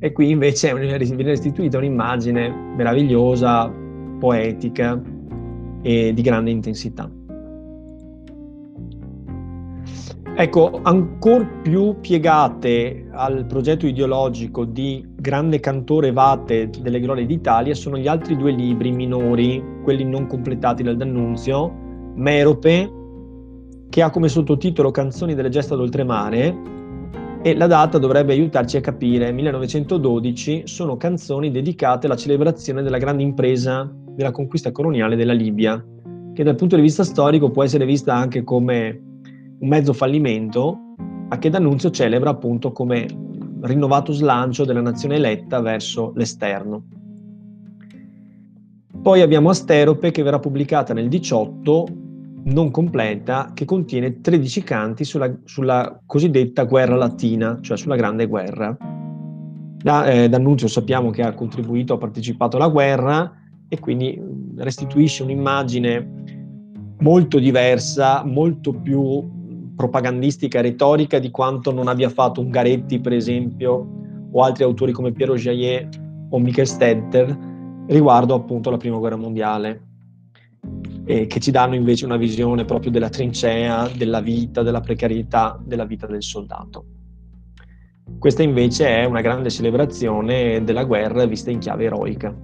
E 0.00 0.12
qui 0.12 0.30
invece 0.30 0.72
viene 0.74 0.96
restituita 0.96 1.78
un'immagine 1.78 2.48
meravigliosa, 2.76 3.70
poetica 4.18 5.00
e 5.82 6.12
di 6.14 6.22
grande 6.22 6.50
intensità. 6.50 7.10
Ecco, 10.40 10.78
ancora 10.84 11.44
più 11.62 11.96
piegate 12.00 13.08
al 13.10 13.44
progetto 13.46 13.88
ideologico 13.88 14.64
di 14.64 15.04
grande 15.16 15.58
cantore 15.58 16.12
Vate 16.12 16.70
delle 16.80 17.00
Glorie 17.00 17.26
d'Italia 17.26 17.74
sono 17.74 17.98
gli 17.98 18.06
altri 18.06 18.36
due 18.36 18.52
libri 18.52 18.92
minori, 18.92 19.60
quelli 19.82 20.04
non 20.04 20.28
completati 20.28 20.84
dal 20.84 20.96
D'Annunzio, 20.96 21.74
Merope, 22.14 22.92
che 23.88 24.00
ha 24.00 24.10
come 24.10 24.28
sottotitolo 24.28 24.92
Canzoni 24.92 25.34
delle 25.34 25.48
gesta 25.48 25.74
d'oltremare, 25.74 26.56
e 27.42 27.56
la 27.56 27.66
data 27.66 27.98
dovrebbe 27.98 28.32
aiutarci 28.32 28.76
a 28.76 28.80
capire. 28.80 29.32
1912 29.32 30.68
sono 30.68 30.96
canzoni 30.96 31.50
dedicate 31.50 32.06
alla 32.06 32.14
celebrazione 32.14 32.82
della 32.82 32.98
grande 32.98 33.24
impresa 33.24 33.92
della 34.14 34.30
conquista 34.30 34.70
coloniale 34.70 35.16
della 35.16 35.32
Libia, 35.32 35.84
che 36.32 36.44
dal 36.44 36.54
punto 36.54 36.76
di 36.76 36.82
vista 36.82 37.02
storico 37.02 37.50
può 37.50 37.64
essere 37.64 37.84
vista 37.84 38.14
anche 38.14 38.44
come 38.44 39.02
un 39.60 39.68
mezzo 39.68 39.92
fallimento, 39.92 40.78
ma 41.28 41.38
che 41.38 41.50
D'Annunzio 41.50 41.90
celebra 41.90 42.30
appunto 42.30 42.72
come 42.72 43.06
rinnovato 43.62 44.12
slancio 44.12 44.64
della 44.64 44.80
nazione 44.80 45.16
eletta 45.16 45.60
verso 45.60 46.12
l'esterno. 46.14 46.84
Poi 49.02 49.20
abbiamo 49.20 49.50
Asterope 49.50 50.10
che 50.10 50.22
verrà 50.22 50.38
pubblicata 50.38 50.92
nel 50.92 51.08
18 51.08 51.86
non 52.44 52.70
completa 52.70 53.50
che 53.52 53.64
contiene 53.64 54.20
13 54.20 54.62
canti 54.62 55.04
sulla, 55.04 55.32
sulla 55.44 56.00
cosiddetta 56.06 56.64
guerra 56.64 56.96
latina, 56.96 57.58
cioè 57.60 57.76
sulla 57.76 57.96
grande 57.96 58.26
guerra. 58.26 58.76
Da, 59.80 60.06
eh, 60.10 60.28
D'Annunzio 60.28 60.66
sappiamo 60.66 61.10
che 61.10 61.22
ha 61.22 61.34
contribuito, 61.34 61.94
ha 61.94 61.98
partecipato 61.98 62.56
alla 62.56 62.68
guerra 62.68 63.32
e 63.68 63.78
quindi 63.78 64.20
restituisce 64.56 65.22
un'immagine 65.22 66.16
molto 67.00 67.38
diversa, 67.38 68.24
molto 68.24 68.72
più 68.72 69.36
propagandistica 69.78 70.58
e 70.58 70.62
retorica 70.62 71.20
di 71.20 71.30
quanto 71.30 71.72
non 71.72 71.86
abbia 71.86 72.08
fatto 72.08 72.40
Ungaretti, 72.40 72.98
per 72.98 73.12
esempio, 73.12 73.86
o 74.32 74.42
altri 74.42 74.64
autori 74.64 74.90
come 74.90 75.12
Piero 75.12 75.36
Jaillet 75.36 75.88
o 76.30 76.38
Michael 76.40 76.66
Stetter 76.66 77.38
riguardo 77.86 78.34
appunto 78.34 78.68
alla 78.68 78.76
Prima 78.76 78.98
Guerra 78.98 79.14
Mondiale 79.14 79.86
eh, 81.04 81.28
che 81.28 81.38
ci 81.38 81.52
danno 81.52 81.76
invece 81.76 82.04
una 82.04 82.16
visione 82.16 82.64
proprio 82.64 82.90
della 82.90 83.08
trincea, 83.08 83.88
della 83.88 84.20
vita, 84.20 84.62
della 84.62 84.80
precarietà 84.80 85.58
della 85.64 85.84
vita 85.84 86.08
del 86.08 86.24
soldato. 86.24 86.84
Questa 88.18 88.42
invece 88.42 88.88
è 88.88 89.04
una 89.04 89.20
grande 89.20 89.48
celebrazione 89.48 90.64
della 90.64 90.82
guerra 90.82 91.24
vista 91.24 91.52
in 91.52 91.60
chiave 91.60 91.84
eroica. 91.84 92.34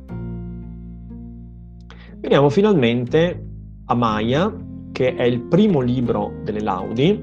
Veniamo 2.21 2.49
finalmente 2.49 3.45
a 3.87 3.95
Maya, 3.95 4.55
che 4.95 5.17
è 5.17 5.25
il 5.25 5.41
primo 5.41 5.81
libro 5.81 6.35
delle 6.45 6.61
laudi. 6.61 7.21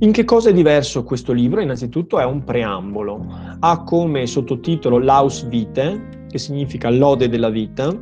In 0.00 0.10
che 0.10 0.24
cosa 0.24 0.50
è 0.50 0.52
diverso 0.52 1.04
questo 1.04 1.32
libro? 1.32 1.60
Innanzitutto 1.60 2.18
è 2.18 2.24
un 2.24 2.42
preambolo. 2.42 3.24
Ha 3.60 3.84
come 3.84 4.26
sottotitolo 4.26 4.98
Laus 4.98 5.46
Vitae, 5.46 6.26
che 6.28 6.38
significa 6.38 6.90
lode 6.90 7.28
della 7.28 7.48
vita, 7.48 7.96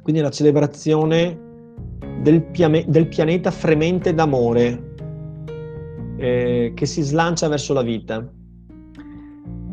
quindi 0.00 0.20
la 0.20 0.30
celebrazione 0.30 1.40
del, 2.20 2.40
piame- 2.44 2.84
del 2.86 3.08
pianeta 3.08 3.50
fremente 3.50 4.14
d'amore 4.14 4.94
eh, 6.18 6.72
che 6.72 6.86
si 6.86 7.02
slancia 7.02 7.48
verso 7.48 7.72
la 7.72 7.82
vita. 7.82 8.24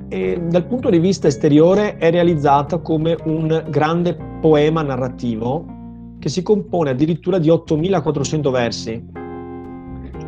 E 0.08 0.42
dal 0.50 0.66
punto 0.66 0.90
di 0.90 0.98
vista 0.98 1.28
esteriore 1.28 1.98
è 1.98 2.10
realizzata 2.10 2.80
come 2.80 3.16
un 3.26 3.66
grande 3.70 4.18
poema 4.42 4.82
narrativo 4.82 5.78
che 6.20 6.30
si 6.30 6.44
compone 6.44 6.92
addirittura 6.92 7.40
di 7.40 7.50
8400 7.50 8.52
versi, 8.52 9.04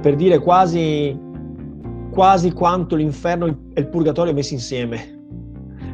per 0.02 0.16
dire 0.16 0.40
quasi, 0.40 1.18
quasi 2.12 2.52
quanto 2.54 2.96
l'inferno 2.96 3.46
e 3.74 3.82
il 3.82 3.88
purgatorio 3.88 4.34
messi 4.34 4.54
insieme. 4.54 5.20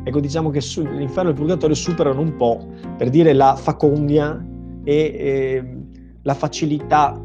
Ecco, 0.03 0.19
diciamo 0.21 0.49
che 0.51 0.61
l'inferno 0.75 1.29
e 1.29 1.33
il 1.33 1.37
purgatorio 1.37 1.75
superano 1.75 2.21
un 2.21 2.35
po', 2.35 2.65
per 2.95 3.09
dire, 3.09 3.33
la 3.33 3.55
facondia 3.55 4.41
e, 4.83 4.93
e 4.93 5.77
la 6.21 6.33
facilità 6.33 7.21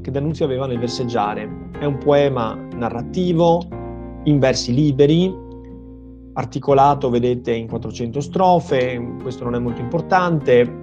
che 0.00 0.10
D'Annunzio 0.10 0.44
aveva 0.44 0.66
nel 0.66 0.80
verseggiare. 0.80 1.68
È 1.78 1.84
un 1.84 1.98
poema 1.98 2.54
narrativo, 2.74 3.62
in 4.24 4.38
versi 4.38 4.74
liberi, 4.74 5.32
articolato, 6.34 7.10
vedete, 7.10 7.52
in 7.52 7.68
400 7.68 8.20
strofe, 8.20 9.16
questo 9.22 9.44
non 9.44 9.54
è 9.54 9.58
molto 9.58 9.80
importante. 9.80 10.81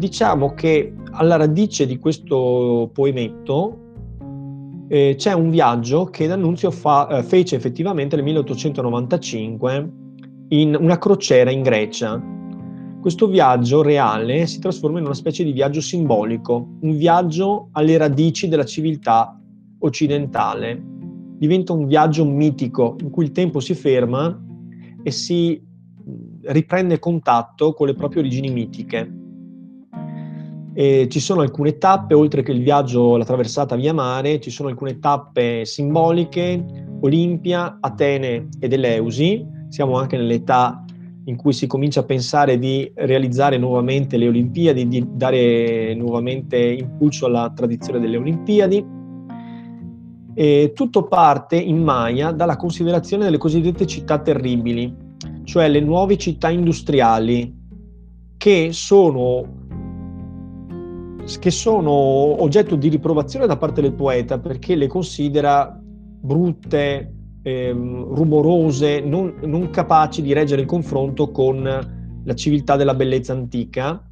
Diciamo 0.00 0.54
che 0.54 0.94
alla 1.10 1.36
radice 1.36 1.86
di 1.86 1.98
questo 1.98 2.88
poemetto 2.90 4.86
eh, 4.88 5.14
c'è 5.18 5.34
un 5.34 5.50
viaggio 5.50 6.06
che 6.06 6.26
D'Annunzio 6.26 6.70
fa, 6.70 7.18
eh, 7.18 7.22
fece 7.22 7.56
effettivamente 7.56 8.16
nel 8.16 8.24
1895 8.24 9.92
in 10.48 10.74
una 10.74 10.96
crociera 10.96 11.50
in 11.50 11.60
Grecia. 11.60 12.18
Questo 12.98 13.26
viaggio 13.26 13.82
reale 13.82 14.46
si 14.46 14.58
trasforma 14.58 15.00
in 15.00 15.04
una 15.04 15.12
specie 15.12 15.44
di 15.44 15.52
viaggio 15.52 15.82
simbolico, 15.82 16.78
un 16.80 16.96
viaggio 16.96 17.68
alle 17.72 17.98
radici 17.98 18.48
della 18.48 18.64
civiltà 18.64 19.38
occidentale. 19.80 20.82
Diventa 21.36 21.74
un 21.74 21.86
viaggio 21.86 22.24
mitico 22.24 22.96
in 23.00 23.10
cui 23.10 23.24
il 23.24 23.32
tempo 23.32 23.60
si 23.60 23.74
ferma 23.74 24.34
e 25.02 25.10
si 25.10 25.62
riprende 26.44 26.98
contatto 26.98 27.74
con 27.74 27.86
le 27.86 27.94
proprie 27.94 28.22
origini 28.22 28.48
mitiche. 28.48 29.18
E 30.72 31.08
ci 31.10 31.18
sono 31.18 31.40
alcune 31.40 31.78
tappe, 31.78 32.14
oltre 32.14 32.42
che 32.42 32.52
il 32.52 32.62
viaggio, 32.62 33.16
la 33.16 33.24
traversata 33.24 33.74
via 33.74 33.92
mare, 33.92 34.40
ci 34.40 34.50
sono 34.50 34.68
alcune 34.68 34.98
tappe 34.98 35.64
simboliche, 35.64 36.64
Olimpia, 37.00 37.78
Atene 37.80 38.48
ed 38.60 38.72
Eleusi. 38.72 39.44
Siamo 39.68 39.96
anche 39.96 40.16
nell'età 40.16 40.84
in 41.24 41.36
cui 41.36 41.52
si 41.52 41.66
comincia 41.66 42.00
a 42.00 42.04
pensare 42.04 42.58
di 42.58 42.90
realizzare 42.94 43.58
nuovamente 43.58 44.16
le 44.16 44.28
Olimpiadi, 44.28 44.88
di 44.88 45.04
dare 45.12 45.94
nuovamente 45.94 46.56
impulso 46.56 47.26
alla 47.26 47.52
tradizione 47.54 48.00
delle 48.00 48.16
Olimpiadi. 48.16 48.84
E 50.34 50.72
tutto 50.74 51.08
parte 51.08 51.56
in 51.56 51.82
Maya 51.82 52.30
dalla 52.30 52.56
considerazione 52.56 53.24
delle 53.24 53.38
cosiddette 53.38 53.86
città 53.86 54.18
terribili, 54.20 54.94
cioè 55.44 55.68
le 55.68 55.80
nuove 55.80 56.16
città 56.16 56.48
industriali 56.48 57.58
che 58.36 58.68
sono 58.72 59.58
che 61.38 61.50
sono 61.50 61.90
oggetto 61.90 62.76
di 62.76 62.88
riprovazione 62.88 63.46
da 63.46 63.56
parte 63.56 63.80
del 63.80 63.92
poeta 63.92 64.38
perché 64.38 64.74
le 64.74 64.86
considera 64.86 65.78
brutte, 65.82 67.14
ehm, 67.42 68.14
rumorose, 68.14 69.00
non, 69.00 69.34
non 69.42 69.70
capaci 69.70 70.22
di 70.22 70.32
reggere 70.32 70.62
il 70.62 70.66
confronto 70.66 71.30
con 71.30 71.62
la 72.22 72.34
civiltà 72.34 72.76
della 72.76 72.94
bellezza 72.94 73.32
antica, 73.32 74.02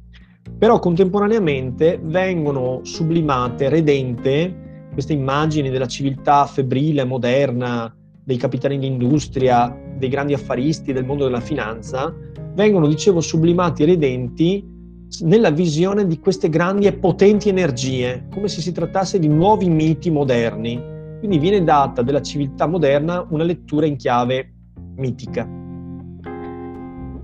però 0.57 0.79
contemporaneamente 0.79 1.99
vengono 2.01 2.79
sublimate, 2.83 3.69
redente, 3.69 4.87
queste 4.91 5.13
immagini 5.13 5.69
della 5.69 5.87
civiltà 5.87 6.45
febbrile, 6.45 7.03
moderna, 7.03 7.93
dei 8.23 8.37
capitani 8.37 8.77
d'industria, 8.77 9.75
dei 9.97 10.09
grandi 10.09 10.33
affaristi 10.33 10.93
del 10.93 11.05
mondo 11.05 11.25
della 11.25 11.39
finanza, 11.39 12.13
vengono, 12.53 12.87
dicevo, 12.87 13.21
sublimati 13.21 13.83
e 13.83 13.85
redenti 13.85 14.77
nella 15.21 15.49
visione 15.49 16.05
di 16.05 16.19
queste 16.19 16.49
grandi 16.49 16.85
e 16.85 16.93
potenti 16.93 17.49
energie, 17.49 18.27
come 18.31 18.47
se 18.47 18.61
si 18.61 18.71
trattasse 18.71 19.19
di 19.19 19.27
nuovi 19.27 19.69
miti 19.69 20.09
moderni. 20.09 20.81
Quindi 21.19 21.37
viene 21.39 21.63
data 21.63 22.01
della 22.01 22.21
civiltà 22.21 22.65
moderna 22.65 23.25
una 23.29 23.43
lettura 23.43 23.85
in 23.85 23.97
chiave 23.97 24.53
mitica. 24.95 25.47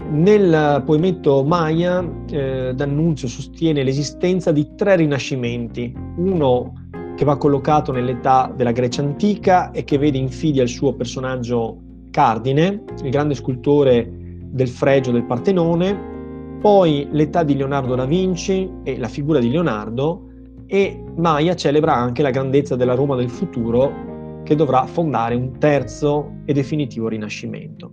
Nel 0.08 0.84
poemetto 0.86 1.44
Maya, 1.44 2.08
eh, 2.30 2.74
D'Annunzio 2.76 3.28
sostiene 3.28 3.84
l'esistenza 3.84 4.52
di 4.52 4.76
tre 4.76 4.98
rinascimenti, 4.98 5.94
uno 6.18 6.74
che 7.16 7.26
va 7.26 7.38
collocato 7.38 7.92
nell'età 7.92 8.54
della 8.56 8.72
Grecia 8.72 9.02
antica 9.02 9.72
e 9.72 9.84
che 9.84 9.98
vede 9.98 10.18
in 10.18 10.30
Fidia 10.30 10.64
il 10.64 10.70
suo 10.70 10.94
personaggio 10.94 11.80
cardine, 12.12 12.84
il 13.04 13.10
grande 13.10 13.34
scultore 13.36 14.10
del 14.52 14.68
fregio 14.68 15.12
del 15.12 15.26
Partenone, 15.26 16.15
poi 16.62 17.08
l'età 17.12 17.44
di 17.44 17.56
Leonardo 17.56 17.96
da 17.96 18.06
Vinci 18.06 18.70
e 18.84 18.98
la 18.98 19.08
figura 19.08 19.40
di 19.40 19.50
Leonardo 19.50 20.30
e 20.68 21.04
Maya 21.16 21.56
celebra 21.56 21.96
anche 21.96 22.22
la 22.22 22.32
grandezza 22.32 22.76
della 22.76 22.96
Roma 22.96 23.16
del 23.16 23.30
futuro 23.30 24.42
che 24.44 24.56
dovrà 24.56 24.86
fondare 24.86 25.36
un 25.36 25.58
terzo 25.58 26.38
e 26.46 26.54
definitivo 26.54 27.08
rinascimento. 27.08 27.92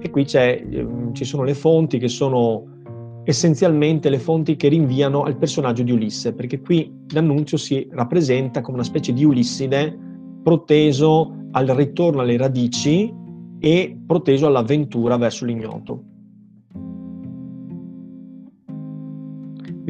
E 0.00 0.10
qui 0.10 0.26
ehm, 0.30 1.12
ci 1.14 1.24
sono 1.24 1.42
le 1.42 1.54
fonti 1.54 1.98
che 1.98 2.08
sono 2.08 2.76
essenzialmente 3.24 4.08
le 4.08 4.18
fonti 4.18 4.56
che 4.56 4.68
rinviano 4.68 5.22
al 5.22 5.36
personaggio 5.36 5.82
di 5.82 5.92
Ulisse, 5.92 6.32
perché 6.32 6.60
qui 6.60 6.90
l'annunzio 7.08 7.58
si 7.58 7.86
rappresenta 7.90 8.62
come 8.62 8.78
una 8.78 8.86
specie 8.86 9.12
di 9.12 9.24
Ulisside 9.24 9.98
proteso 10.42 11.34
al 11.50 11.66
ritorno 11.66 12.22
alle 12.22 12.36
radici 12.36 13.12
e 13.58 13.98
proteso 14.06 14.46
all'avventura 14.46 15.16
verso 15.16 15.44
l'ignoto. 15.44 16.02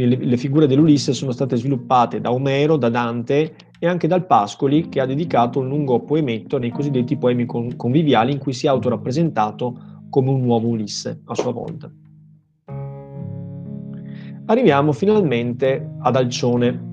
Le, 0.07 0.17
le 0.17 0.37
figure 0.37 0.67
dell'Ulisse 0.67 1.13
sono 1.13 1.33
state 1.33 1.57
sviluppate 1.57 2.21
da 2.21 2.33
Omero, 2.33 2.77
da 2.77 2.89
Dante 2.89 3.55
e 3.79 3.87
anche 3.87 4.07
dal 4.07 4.27
Pascoli 4.27 4.89
che 4.89 5.01
ha 5.01 5.07
dedicato 5.07 5.61
un 5.61 5.69
lungo 5.69 6.01
poemetto 6.01 6.59
nei 6.59 6.71
cosiddetti 6.71 7.17
poemi 7.17 7.47
con, 7.47 7.77
conviviali 7.77 8.33
in 8.33 8.39
cui 8.39 8.53
si 8.53 8.67
è 8.67 8.69
autorappresentato 8.69 10.05
come 10.11 10.31
un 10.31 10.41
nuovo 10.41 10.69
Ulisse 10.69 11.23
a 11.25 11.35
sua 11.35 11.53
volta. 11.53 11.91
Arriviamo 14.47 14.93
finalmente 14.93 15.97
ad 16.01 16.17
Alcione. 16.17 16.87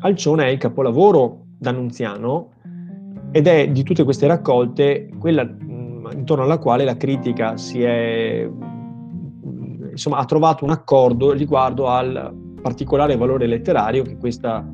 Alcione 0.00 0.44
è 0.44 0.48
il 0.48 0.58
capolavoro 0.58 1.46
d'Annunziano 1.58 2.50
ed 3.32 3.46
è 3.46 3.68
di 3.70 3.82
tutte 3.82 4.04
queste 4.04 4.26
raccolte 4.26 5.08
quella 5.18 5.42
intorno 6.12 6.44
alla 6.44 6.58
quale 6.58 6.84
la 6.84 6.96
critica 6.96 7.56
si 7.56 7.82
è 7.82 8.48
insomma, 9.92 10.18
ha 10.18 10.24
trovato 10.24 10.64
un 10.64 10.70
accordo 10.70 11.32
riguardo 11.32 11.86
al 11.86 12.34
particolare 12.60 13.16
valore 13.16 13.46
letterario 13.46 14.02
che 14.02 14.16
questa, 14.16 14.66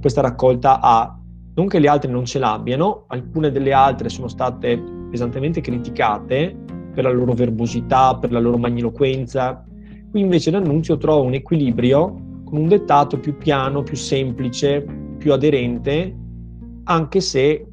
questa 0.00 0.20
raccolta 0.20 0.80
ha. 0.80 1.16
Non 1.54 1.66
che 1.66 1.78
le 1.78 1.88
altre 1.88 2.10
non 2.10 2.24
ce 2.24 2.38
l'abbiano, 2.38 3.04
alcune 3.08 3.50
delle 3.50 3.74
altre 3.74 4.08
sono 4.08 4.26
state 4.26 4.82
pesantemente 5.10 5.60
criticate 5.60 6.56
per 6.94 7.04
la 7.04 7.10
loro 7.10 7.34
verbosità, 7.34 8.16
per 8.16 8.32
la 8.32 8.38
loro 8.38 8.56
magniloquenza. 8.56 9.62
Qui 10.10 10.20
invece 10.20 10.50
l'annunzio 10.50 10.96
trova 10.96 11.20
un 11.20 11.34
equilibrio 11.34 12.40
con 12.44 12.58
un 12.58 12.68
dettato 12.68 13.18
più 13.18 13.36
piano, 13.36 13.82
più 13.82 13.96
semplice, 13.96 14.82
più 15.18 15.32
aderente, 15.32 16.16
anche 16.84 17.20
se 17.20 17.66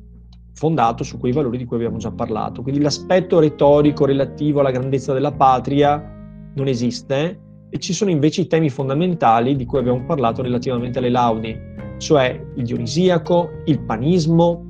fondato 0.53 1.05
su 1.05 1.17
quei 1.17 1.31
valori 1.31 1.57
di 1.57 1.63
cui 1.63 1.77
abbiamo 1.77 1.97
già 1.97 2.11
parlato. 2.11 2.61
Quindi 2.61 2.81
l'aspetto 2.81 3.39
retorico 3.39 4.05
relativo 4.05 4.59
alla 4.59 4.71
grandezza 4.71 5.13
della 5.13 5.31
patria 5.31 6.18
non 6.59 6.67
esiste 6.67 7.39
e 7.69 7.77
ci 7.79 7.93
sono 7.93 8.11
invece 8.11 8.41
i 8.41 8.47
temi 8.47 8.69
fondamentali 8.69 9.55
di 9.55 9.65
cui 9.65 9.79
abbiamo 9.79 10.03
parlato 10.05 10.41
relativamente 10.41 10.99
alle 10.99 11.09
laudi, 11.09 11.57
cioè 11.97 12.39
il 12.55 12.63
dionisiaco, 12.63 13.49
il 13.65 13.79
panismo, 13.81 14.65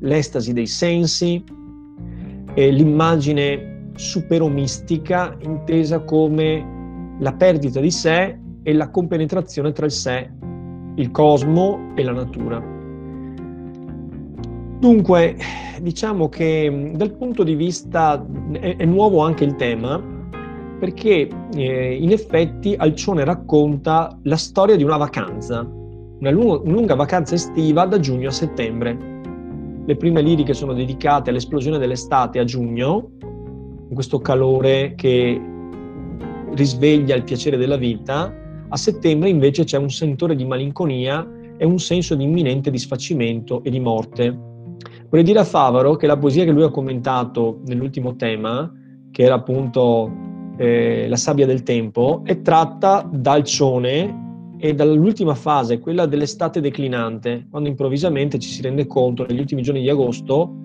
l'estasi 0.00 0.52
dei 0.52 0.66
sensi, 0.66 1.42
e 2.54 2.70
l'immagine 2.70 3.90
superomistica 3.94 5.36
intesa 5.40 6.00
come 6.00 7.16
la 7.18 7.32
perdita 7.32 7.80
di 7.80 7.90
sé 7.90 8.38
e 8.62 8.72
la 8.72 8.90
compenetrazione 8.90 9.72
tra 9.72 9.86
il 9.86 9.92
sé, 9.92 10.30
il 10.96 11.10
cosmo 11.10 11.92
e 11.94 12.02
la 12.02 12.12
natura. 12.12 12.62
Dunque, 14.78 15.36
diciamo 15.80 16.28
che 16.28 16.92
dal 16.94 17.12
punto 17.12 17.42
di 17.42 17.54
vista 17.54 18.24
è, 18.52 18.76
è 18.76 18.84
nuovo 18.84 19.20
anche 19.20 19.44
il 19.44 19.56
tema, 19.56 20.12
perché 20.84 21.26
eh, 21.54 21.94
in 21.94 22.12
effetti 22.12 22.74
Alcione 22.76 23.24
racconta 23.24 24.18
la 24.24 24.36
storia 24.36 24.76
di 24.76 24.82
una 24.82 24.98
vacanza, 24.98 25.66
una, 25.66 26.30
lunga, 26.30 26.60
lunga 26.70 26.94
vacanza 26.94 27.34
estiva 27.34 27.86
da 27.86 27.98
giugno 27.98 28.28
a 28.28 28.32
settembre. 28.32 29.22
Le 29.86 29.96
prime 29.96 30.20
liriche 30.20 30.52
sono 30.52 30.74
dedicate 30.74 31.30
all'esplosione 31.30 31.78
dell'estate 31.78 32.38
a 32.38 32.44
giugno, 32.44 33.12
in 33.88 33.94
questo 33.94 34.18
calore 34.18 34.92
che 34.94 35.40
risveglia 36.52 37.14
il 37.14 37.24
piacere 37.24 37.56
della 37.56 37.76
vita. 37.76 38.30
A 38.68 38.76
settembre 38.76 39.30
invece 39.30 39.64
c'è 39.64 39.78
un 39.78 39.88
sentore 39.88 40.36
di 40.36 40.44
malinconia 40.44 41.26
e 41.56 41.64
un 41.64 41.78
senso 41.78 42.14
di 42.14 42.24
imminente 42.24 42.70
disfacimento 42.70 43.62
e 43.64 43.70
di 43.70 43.80
morte. 43.80 44.38
Vorrei 45.08 45.24
dire 45.24 45.38
a 45.38 45.44
Favaro 45.44 45.96
che 45.96 46.06
la 46.06 46.18
poesia 46.18 46.44
che 46.44 46.50
lui 46.50 46.64
ha 46.64 46.70
commentato 46.70 47.60
nell'ultimo 47.64 48.16
tema, 48.16 48.70
che 49.10 49.22
era 49.22 49.36
appunto 49.36 50.32
eh, 50.56 51.06
La 51.08 51.16
sabbia 51.16 51.46
del 51.46 51.62
tempo, 51.62 52.22
è 52.24 52.40
tratta 52.42 53.08
dal 53.10 53.44
cione 53.44 54.22
e 54.58 54.74
dall'ultima 54.74 55.34
fase, 55.34 55.78
quella 55.78 56.06
dell'estate 56.06 56.60
declinante, 56.60 57.46
quando 57.50 57.68
improvvisamente 57.68 58.38
ci 58.38 58.48
si 58.48 58.62
rende 58.62 58.86
conto 58.86 59.26
negli 59.26 59.40
ultimi 59.40 59.62
giorni 59.62 59.82
di 59.82 59.90
agosto 59.90 60.62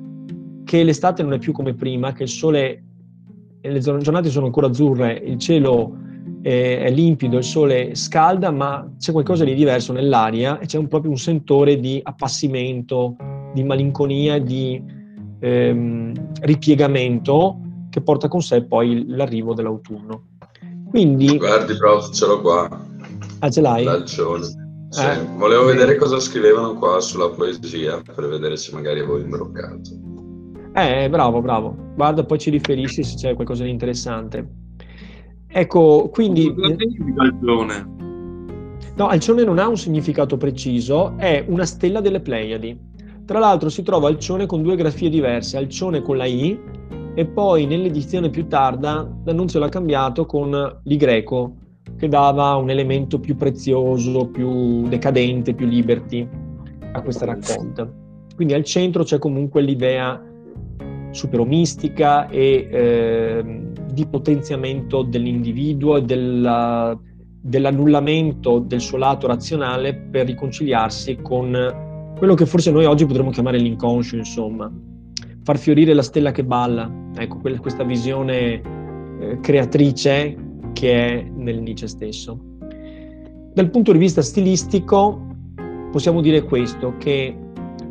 che 0.64 0.84
l'estate 0.84 1.24
non 1.24 1.34
è 1.34 1.40
più 1.40 1.52
come 1.52 1.74
prima, 1.74 2.14
che 2.14 2.24
il 2.24 2.30
sole, 2.30 2.84
le 3.60 3.80
giornate 3.80 4.30
sono 4.30 4.46
ancora 4.46 4.68
azzurre, 4.68 5.14
il 5.26 5.38
cielo 5.38 5.98
è, 6.42 6.82
è 6.84 6.92
limpido, 6.92 7.38
il 7.38 7.44
sole 7.44 7.96
scalda, 7.96 8.52
ma 8.52 8.88
c'è 9.00 9.12
qualcosa 9.12 9.44
di 9.44 9.56
diverso 9.56 9.94
nell'aria 9.94 10.60
e 10.60 10.66
c'è 10.66 10.78
un, 10.78 10.88
proprio 10.88 11.12
un 11.12 11.18
sentore 11.18 11.80
di 11.80 12.00
appassimento, 12.04 13.16
di 13.54 13.64
malinconia, 13.64 14.40
di 14.40 14.82
ehm, 15.40 16.14
ripiegamento 16.42 17.60
che 18.00 18.02
porta 18.02 18.28
con 18.28 18.42
sé 18.42 18.64
poi 18.64 19.06
l'arrivo 19.08 19.54
dell'autunno. 19.54 20.24
Quindi... 20.90 21.38
Guardi, 21.38 21.76
prof, 21.78 22.10
ce 22.12 22.26
l'ho 22.26 22.42
qua. 22.42 22.68
Ah, 23.40 23.50
ce 23.50 23.62
l'hai? 23.62 23.84
L'alcione. 23.84 24.46
Sì. 24.90 25.06
Eh, 25.06 25.24
Volevo 25.38 25.66
vedere 25.66 25.96
cosa 25.98 26.20
scrivevano 26.20 26.74
qua 26.74 27.00
sulla 27.00 27.30
poesia 27.30 28.02
per 28.02 28.28
vedere 28.28 28.58
se 28.58 28.74
magari 28.74 29.00
avevo 29.00 29.20
imbroccato. 29.20 29.92
Eh, 30.74 31.08
bravo, 31.10 31.42
bravo. 31.42 31.76
Guarda, 31.96 32.24
poi 32.24 32.40
ci 32.40 32.50
riferisci 32.50 33.04
se 33.04 33.16
c'è 33.16 33.36
qualcosa 33.36 33.64
di 33.64 33.70
interessante. 33.70 34.48
Ecco, 35.48 36.10
quindi... 36.12 36.54
Cosa 36.54 36.76
significa 36.78 37.22
Alcione? 37.22 37.98
No, 38.96 39.08
Alcione 39.08 39.44
non 39.44 39.60
ha 39.60 39.68
un 39.68 39.78
significato 39.78 40.38
preciso, 40.38 41.16
è 41.18 41.44
una 41.48 41.66
stella 41.66 42.02
delle 42.02 42.20
Pleiadi. 42.20 42.88
Tra 43.26 43.40
l'altro 43.40 43.70
si 43.70 43.84
trova 43.84 44.08
Alcione 44.08 44.48
con 44.48 44.64
due 44.64 44.76
grafie 44.76 45.10
diverse, 45.10 45.58
Alcione 45.58 46.02
con 46.02 46.18
la 46.18 46.26
I 46.26 46.60
e 47.16 47.26
poi 47.26 47.66
nell'edizione 47.66 48.30
più 48.30 48.48
tarda 48.48 49.10
l'annunzio 49.24 49.60
l'ha 49.60 49.70
cambiato 49.70 50.26
con 50.26 50.80
greco, 50.84 51.56
che 51.98 52.08
dava 52.08 52.56
un 52.56 52.70
elemento 52.70 53.20
più 53.20 53.36
prezioso, 53.36 54.28
più 54.28 54.88
decadente, 54.88 55.54
più 55.54 55.68
liberty 55.68 56.28
a 56.94 57.02
questa 57.02 57.26
raccolta. 57.26 57.92
Quindi 58.36 58.54
al 58.54 58.64
centro 58.64 59.04
c'è 59.04 59.20
comunque 59.20 59.62
l'idea 59.62 60.24
superomistica 61.12 62.30
e 62.30 62.68
eh, 62.72 63.62
di 63.92 64.06
potenziamento 64.06 65.02
dell'individuo 65.02 65.98
e 65.98 66.04
della, 66.04 66.98
dell'annullamento 67.42 68.60
del 68.60 68.80
suo 68.80 68.98
lato 68.98 69.28
razionale 69.28 69.94
per 69.96 70.28
riconciliarsi 70.28 71.18
con 71.22 72.14
quello 72.18 72.34
che 72.34 72.46
forse 72.46 72.72
noi 72.72 72.86
oggi 72.86 73.06
potremmo 73.06 73.32
chiamare 73.32 73.58
l'inconscio, 73.58 74.16
insomma, 74.16 74.72
far 75.50 75.58
fiorire 75.58 75.96
la 75.96 76.04
stella 76.04 76.30
che 76.30 76.44
balla, 76.44 76.88
ecco, 77.16 77.40
questa 77.60 77.84
visione 77.84 78.62
eh, 79.20 79.40
creatrice 79.42 80.38
che 80.74 80.94
è 80.94 81.24
nel 81.24 81.60
Nietzsche 81.60 81.88
stesso. 81.88 82.40
Dal 83.56 83.72
punto 83.72 83.92
di 83.92 83.98
vista 83.98 84.22
stilistico 84.22 85.20
possiamo 85.92 86.22
dire 86.22 86.44
questo, 86.44 86.98
che 87.00 87.36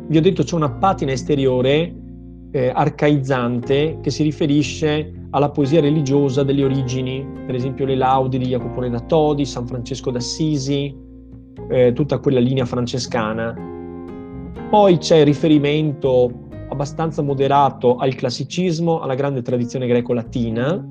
vi 0.07 0.17
ho 0.17 0.21
detto 0.21 0.43
c'è 0.43 0.55
una 0.55 0.71
patina 0.71 1.11
esteriore 1.11 1.93
eh, 2.51 2.71
arcaizzante 2.73 3.97
che 4.01 4.09
si 4.09 4.23
riferisce 4.23 5.11
alla 5.31 5.49
poesia 5.49 5.81
religiosa 5.81 6.43
delle 6.43 6.63
origini, 6.63 7.27
per 7.45 7.55
esempio 7.55 7.85
le 7.85 7.95
laudi 7.95 8.37
di 8.37 8.45
Jacopone 8.45 8.89
da 8.89 9.01
Todi, 9.01 9.43
San 9.43 9.67
Francesco 9.67 10.11
d'Assisi, 10.11 10.95
eh, 11.69 11.91
tutta 11.91 12.19
quella 12.19 12.39
linea 12.39 12.63
francescana. 12.63 13.53
Poi 14.69 14.97
c'è 14.97 15.25
riferimento 15.25 16.47
abbastanza 16.69 17.21
moderato 17.21 17.97
al 17.97 18.15
classicismo, 18.15 18.99
alla 18.99 19.15
grande 19.15 19.41
tradizione 19.41 19.87
greco-latina 19.87 20.85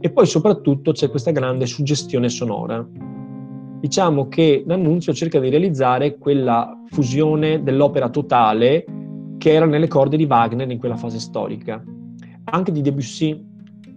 e 0.00 0.10
poi 0.10 0.26
soprattutto 0.26 0.92
c'è 0.92 1.10
questa 1.10 1.30
grande 1.30 1.66
suggestione 1.66 2.28
sonora. 2.28 2.86
Diciamo 3.80 4.28
che 4.28 4.64
D'Annunzio 4.66 5.12
cerca 5.12 5.38
di 5.38 5.48
realizzare 5.48 6.18
quella 6.18 6.76
fusione 6.86 7.62
dell'opera 7.62 8.08
totale 8.08 8.84
che 9.38 9.52
era 9.52 9.66
nelle 9.66 9.88
corde 9.88 10.16
di 10.16 10.24
Wagner 10.24 10.70
in 10.70 10.78
quella 10.78 10.96
fase 10.96 11.18
storica, 11.18 11.82
anche 12.44 12.72
di 12.72 12.82
Debussy, 12.82 13.30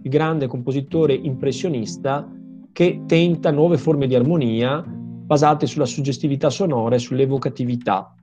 il 0.02 0.10
grande 0.10 0.46
compositore 0.46 1.14
impressionista 1.14 2.30
che 2.72 3.02
tenta 3.06 3.50
nuove 3.50 3.76
forme 3.76 4.06
di 4.06 4.14
armonia 4.14 4.82
basate 4.86 5.66
sulla 5.66 5.86
suggestività 5.86 6.50
sonora 6.50 6.96
e 6.96 6.98
sull'evocatività 6.98 8.14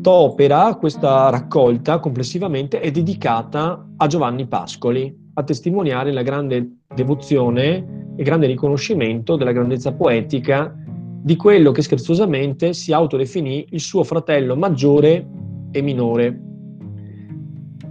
Quest'opera, 0.00 0.76
questa 0.76 1.28
raccolta 1.28 1.98
complessivamente 1.98 2.80
è 2.80 2.90
dedicata 2.90 3.86
a 3.98 4.06
Giovanni 4.06 4.46
Pascoli, 4.46 5.14
a 5.34 5.42
testimoniare 5.42 6.10
la 6.10 6.22
grande 6.22 6.76
devozione 6.94 8.14
e 8.16 8.22
grande 8.22 8.46
riconoscimento 8.46 9.36
della 9.36 9.52
grandezza 9.52 9.92
poetica 9.92 10.74
di 11.22 11.36
quello 11.36 11.70
che 11.70 11.82
scherzosamente 11.82 12.72
si 12.72 12.94
autodefinì 12.94 13.66
il 13.72 13.80
suo 13.80 14.02
fratello 14.02 14.56
maggiore 14.56 15.28
e 15.70 15.82
minore, 15.82 16.40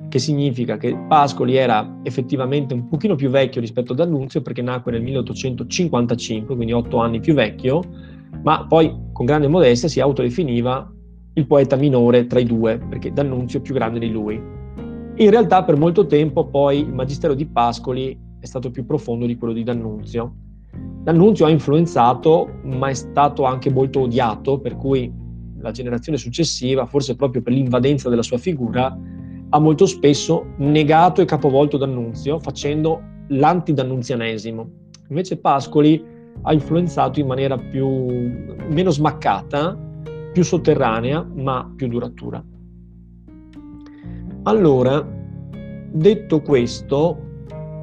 che 0.09 0.17
significa 0.17 0.77
che 0.77 0.97
Pascoli 1.07 1.57
era 1.57 1.99
effettivamente 2.01 2.73
un 2.73 2.87
pochino 2.87 3.13
più 3.13 3.29
vecchio 3.29 3.61
rispetto 3.61 3.93
ad 3.93 3.99
Annunzio 3.99 4.41
perché 4.41 4.63
nacque 4.63 4.93
nel 4.93 5.03
1855, 5.03 6.55
quindi 6.55 6.73
otto 6.73 6.97
anni 6.97 7.19
più 7.19 7.35
vecchio, 7.35 7.83
ma 8.41 8.65
poi 8.65 8.91
con 9.13 9.27
grande 9.27 9.47
modestia 9.47 9.87
si 9.87 9.99
autodefiniva 9.99 10.93
il 11.39 11.47
poeta 11.47 11.75
minore 11.75 12.27
tra 12.27 12.39
i 12.39 12.45
due, 12.45 12.77
perché 12.77 13.11
D'Annunzio 13.11 13.59
è 13.59 13.61
più 13.61 13.73
grande 13.73 13.99
di 13.99 14.11
lui. 14.11 14.35
In 15.15 15.29
realtà 15.29 15.63
per 15.63 15.75
molto 15.75 16.05
tempo 16.05 16.45
poi 16.45 16.79
il 16.79 16.93
magistero 16.93 17.33
di 17.33 17.45
Pascoli 17.45 18.17
è 18.39 18.45
stato 18.45 18.71
più 18.71 18.85
profondo 18.85 19.25
di 19.25 19.35
quello 19.35 19.53
di 19.53 19.63
D'Annunzio. 19.63 20.33
D'Annunzio 21.03 21.45
ha 21.45 21.49
influenzato, 21.49 22.59
ma 22.63 22.89
è 22.89 22.93
stato 22.93 23.43
anche 23.43 23.69
molto 23.71 24.01
odiato, 24.01 24.59
per 24.59 24.75
cui 24.75 25.11
la 25.59 25.71
generazione 25.71 26.17
successiva, 26.17 26.85
forse 26.85 27.15
proprio 27.15 27.41
per 27.41 27.53
l'invadenza 27.53 28.09
della 28.09 28.21
sua 28.21 28.37
figura, 28.37 28.97
ha 29.49 29.59
molto 29.59 29.85
spesso 29.85 30.53
negato 30.57 31.21
e 31.21 31.25
capovolto 31.25 31.77
D'Annunzio, 31.77 32.39
facendo 32.39 33.01
l'antidannunzianesimo. 33.27 34.69
Invece 35.09 35.37
Pascoli 35.37 36.01
ha 36.43 36.53
influenzato 36.53 37.19
in 37.19 37.27
maniera 37.27 37.57
più, 37.57 37.87
meno 38.69 38.89
smaccata 38.89 39.87
più 40.31 40.43
sotterranea 40.43 41.25
ma 41.35 41.71
più 41.75 41.87
duratura. 41.87 42.43
Allora, 44.43 45.05
detto 45.91 46.41
questo, 46.41 47.17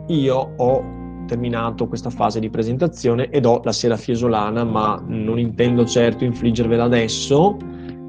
io 0.09 0.55
ho 0.57 0.95
terminato 1.27 1.87
questa 1.89 2.11
fase 2.11 2.41
di 2.41 2.49
presentazione 2.49 3.29
ed 3.31 3.45
ho 3.45 3.61
la 3.65 3.73
sera 3.73 3.97
fiesolana, 3.97 4.65
ma 4.65 5.03
non 5.07 5.39
intendo 5.39 5.85
certo 5.85 6.25
infliggervela 6.25 6.85
adesso, 6.85 7.57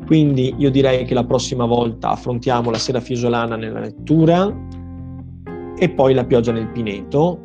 quindi 0.05 0.55
io 0.57 0.71
direi 0.71 1.03
che 1.03 1.13
la 1.13 1.25
prossima 1.25 1.65
volta 1.65 2.11
affrontiamo 2.11 2.71
la 2.71 2.77
sera 2.77 3.01
fiesolana 3.01 3.57
nella 3.57 3.79
lettura 3.79 4.55
e 5.77 5.89
poi 5.89 6.13
la 6.13 6.25
pioggia 6.25 6.51
nel 6.53 6.69
pineto 6.69 7.41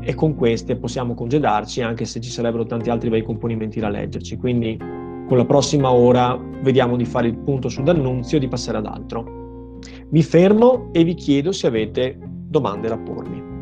e 0.00 0.14
con 0.14 0.34
queste 0.34 0.76
possiamo 0.76 1.14
congedarci 1.14 1.82
anche 1.82 2.04
se 2.04 2.20
ci 2.20 2.30
sarebbero 2.30 2.64
tanti 2.64 2.90
altri 2.90 3.10
bei 3.10 3.22
componimenti 3.22 3.80
da 3.80 3.88
leggerci. 3.88 4.36
Quindi 4.36 4.78
con 5.26 5.36
la 5.36 5.44
prossima 5.44 5.90
ora 5.90 6.38
vediamo 6.62 6.96
di 6.96 7.04
fare 7.04 7.26
il 7.28 7.36
punto 7.36 7.68
su 7.68 7.82
D'Annunzio 7.82 8.36
e 8.36 8.40
di 8.40 8.48
passare 8.48 8.78
ad 8.78 8.86
altro. 8.86 9.78
Mi 10.10 10.22
fermo 10.22 10.88
e 10.92 11.02
vi 11.04 11.14
chiedo 11.14 11.52
se 11.52 11.66
avete 11.66 12.18
domande 12.20 12.88
da 12.88 12.96
pormi. 12.96 13.54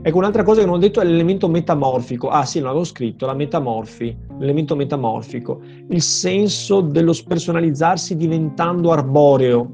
Ecco, 0.00 0.18
un'altra 0.18 0.42
cosa 0.42 0.60
che 0.60 0.66
non 0.66 0.76
ho 0.76 0.78
detto 0.78 1.00
è 1.00 1.04
l'elemento 1.04 1.48
metamorfico. 1.48 2.28
Ah 2.28 2.44
sì, 2.44 2.58
non 2.58 2.68
l'avevo 2.68 2.84
scritto, 2.84 3.26
la 3.26 3.34
metamorfi, 3.34 4.16
l'elemento 4.38 4.76
metamorfico, 4.76 5.60
il 5.88 6.02
senso 6.02 6.80
dello 6.80 7.12
spersonalizzarsi 7.12 8.16
diventando 8.16 8.92
arboreo, 8.92 9.72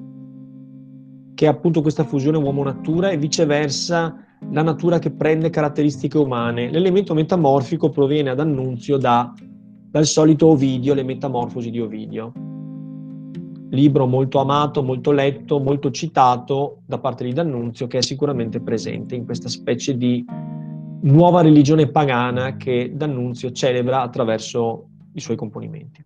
che 1.34 1.44
è 1.44 1.48
appunto 1.48 1.82
questa 1.82 2.04
fusione 2.04 2.38
uomo-natura 2.38 3.10
e 3.10 3.18
viceversa 3.18 4.16
la 4.50 4.62
natura 4.62 4.98
che 4.98 5.10
prende 5.10 5.50
caratteristiche 5.50 6.18
umane. 6.18 6.70
L'elemento 6.70 7.14
metamorfico 7.14 7.90
proviene 7.90 8.30
ad 8.30 8.40
annunzio 8.40 8.96
da 8.96 9.32
dal 9.94 10.06
solito 10.06 10.48
Ovidio, 10.48 10.92
le 10.92 11.04
metamorfosi 11.04 11.70
di 11.70 11.78
Ovidio. 11.78 12.32
Libro 13.70 14.06
molto 14.06 14.40
amato, 14.40 14.82
molto 14.82 15.12
letto, 15.12 15.60
molto 15.60 15.92
citato 15.92 16.80
da 16.84 16.98
parte 16.98 17.22
di 17.22 17.32
D'Annunzio, 17.32 17.86
che 17.86 17.98
è 17.98 18.02
sicuramente 18.02 18.58
presente 18.58 19.14
in 19.14 19.24
questa 19.24 19.48
specie 19.48 19.96
di 19.96 20.24
nuova 21.02 21.42
religione 21.42 21.86
pagana 21.86 22.56
che 22.56 22.90
D'Annunzio 22.92 23.52
celebra 23.52 24.02
attraverso 24.02 24.88
i 25.12 25.20
suoi 25.20 25.36
componimenti. 25.36 26.04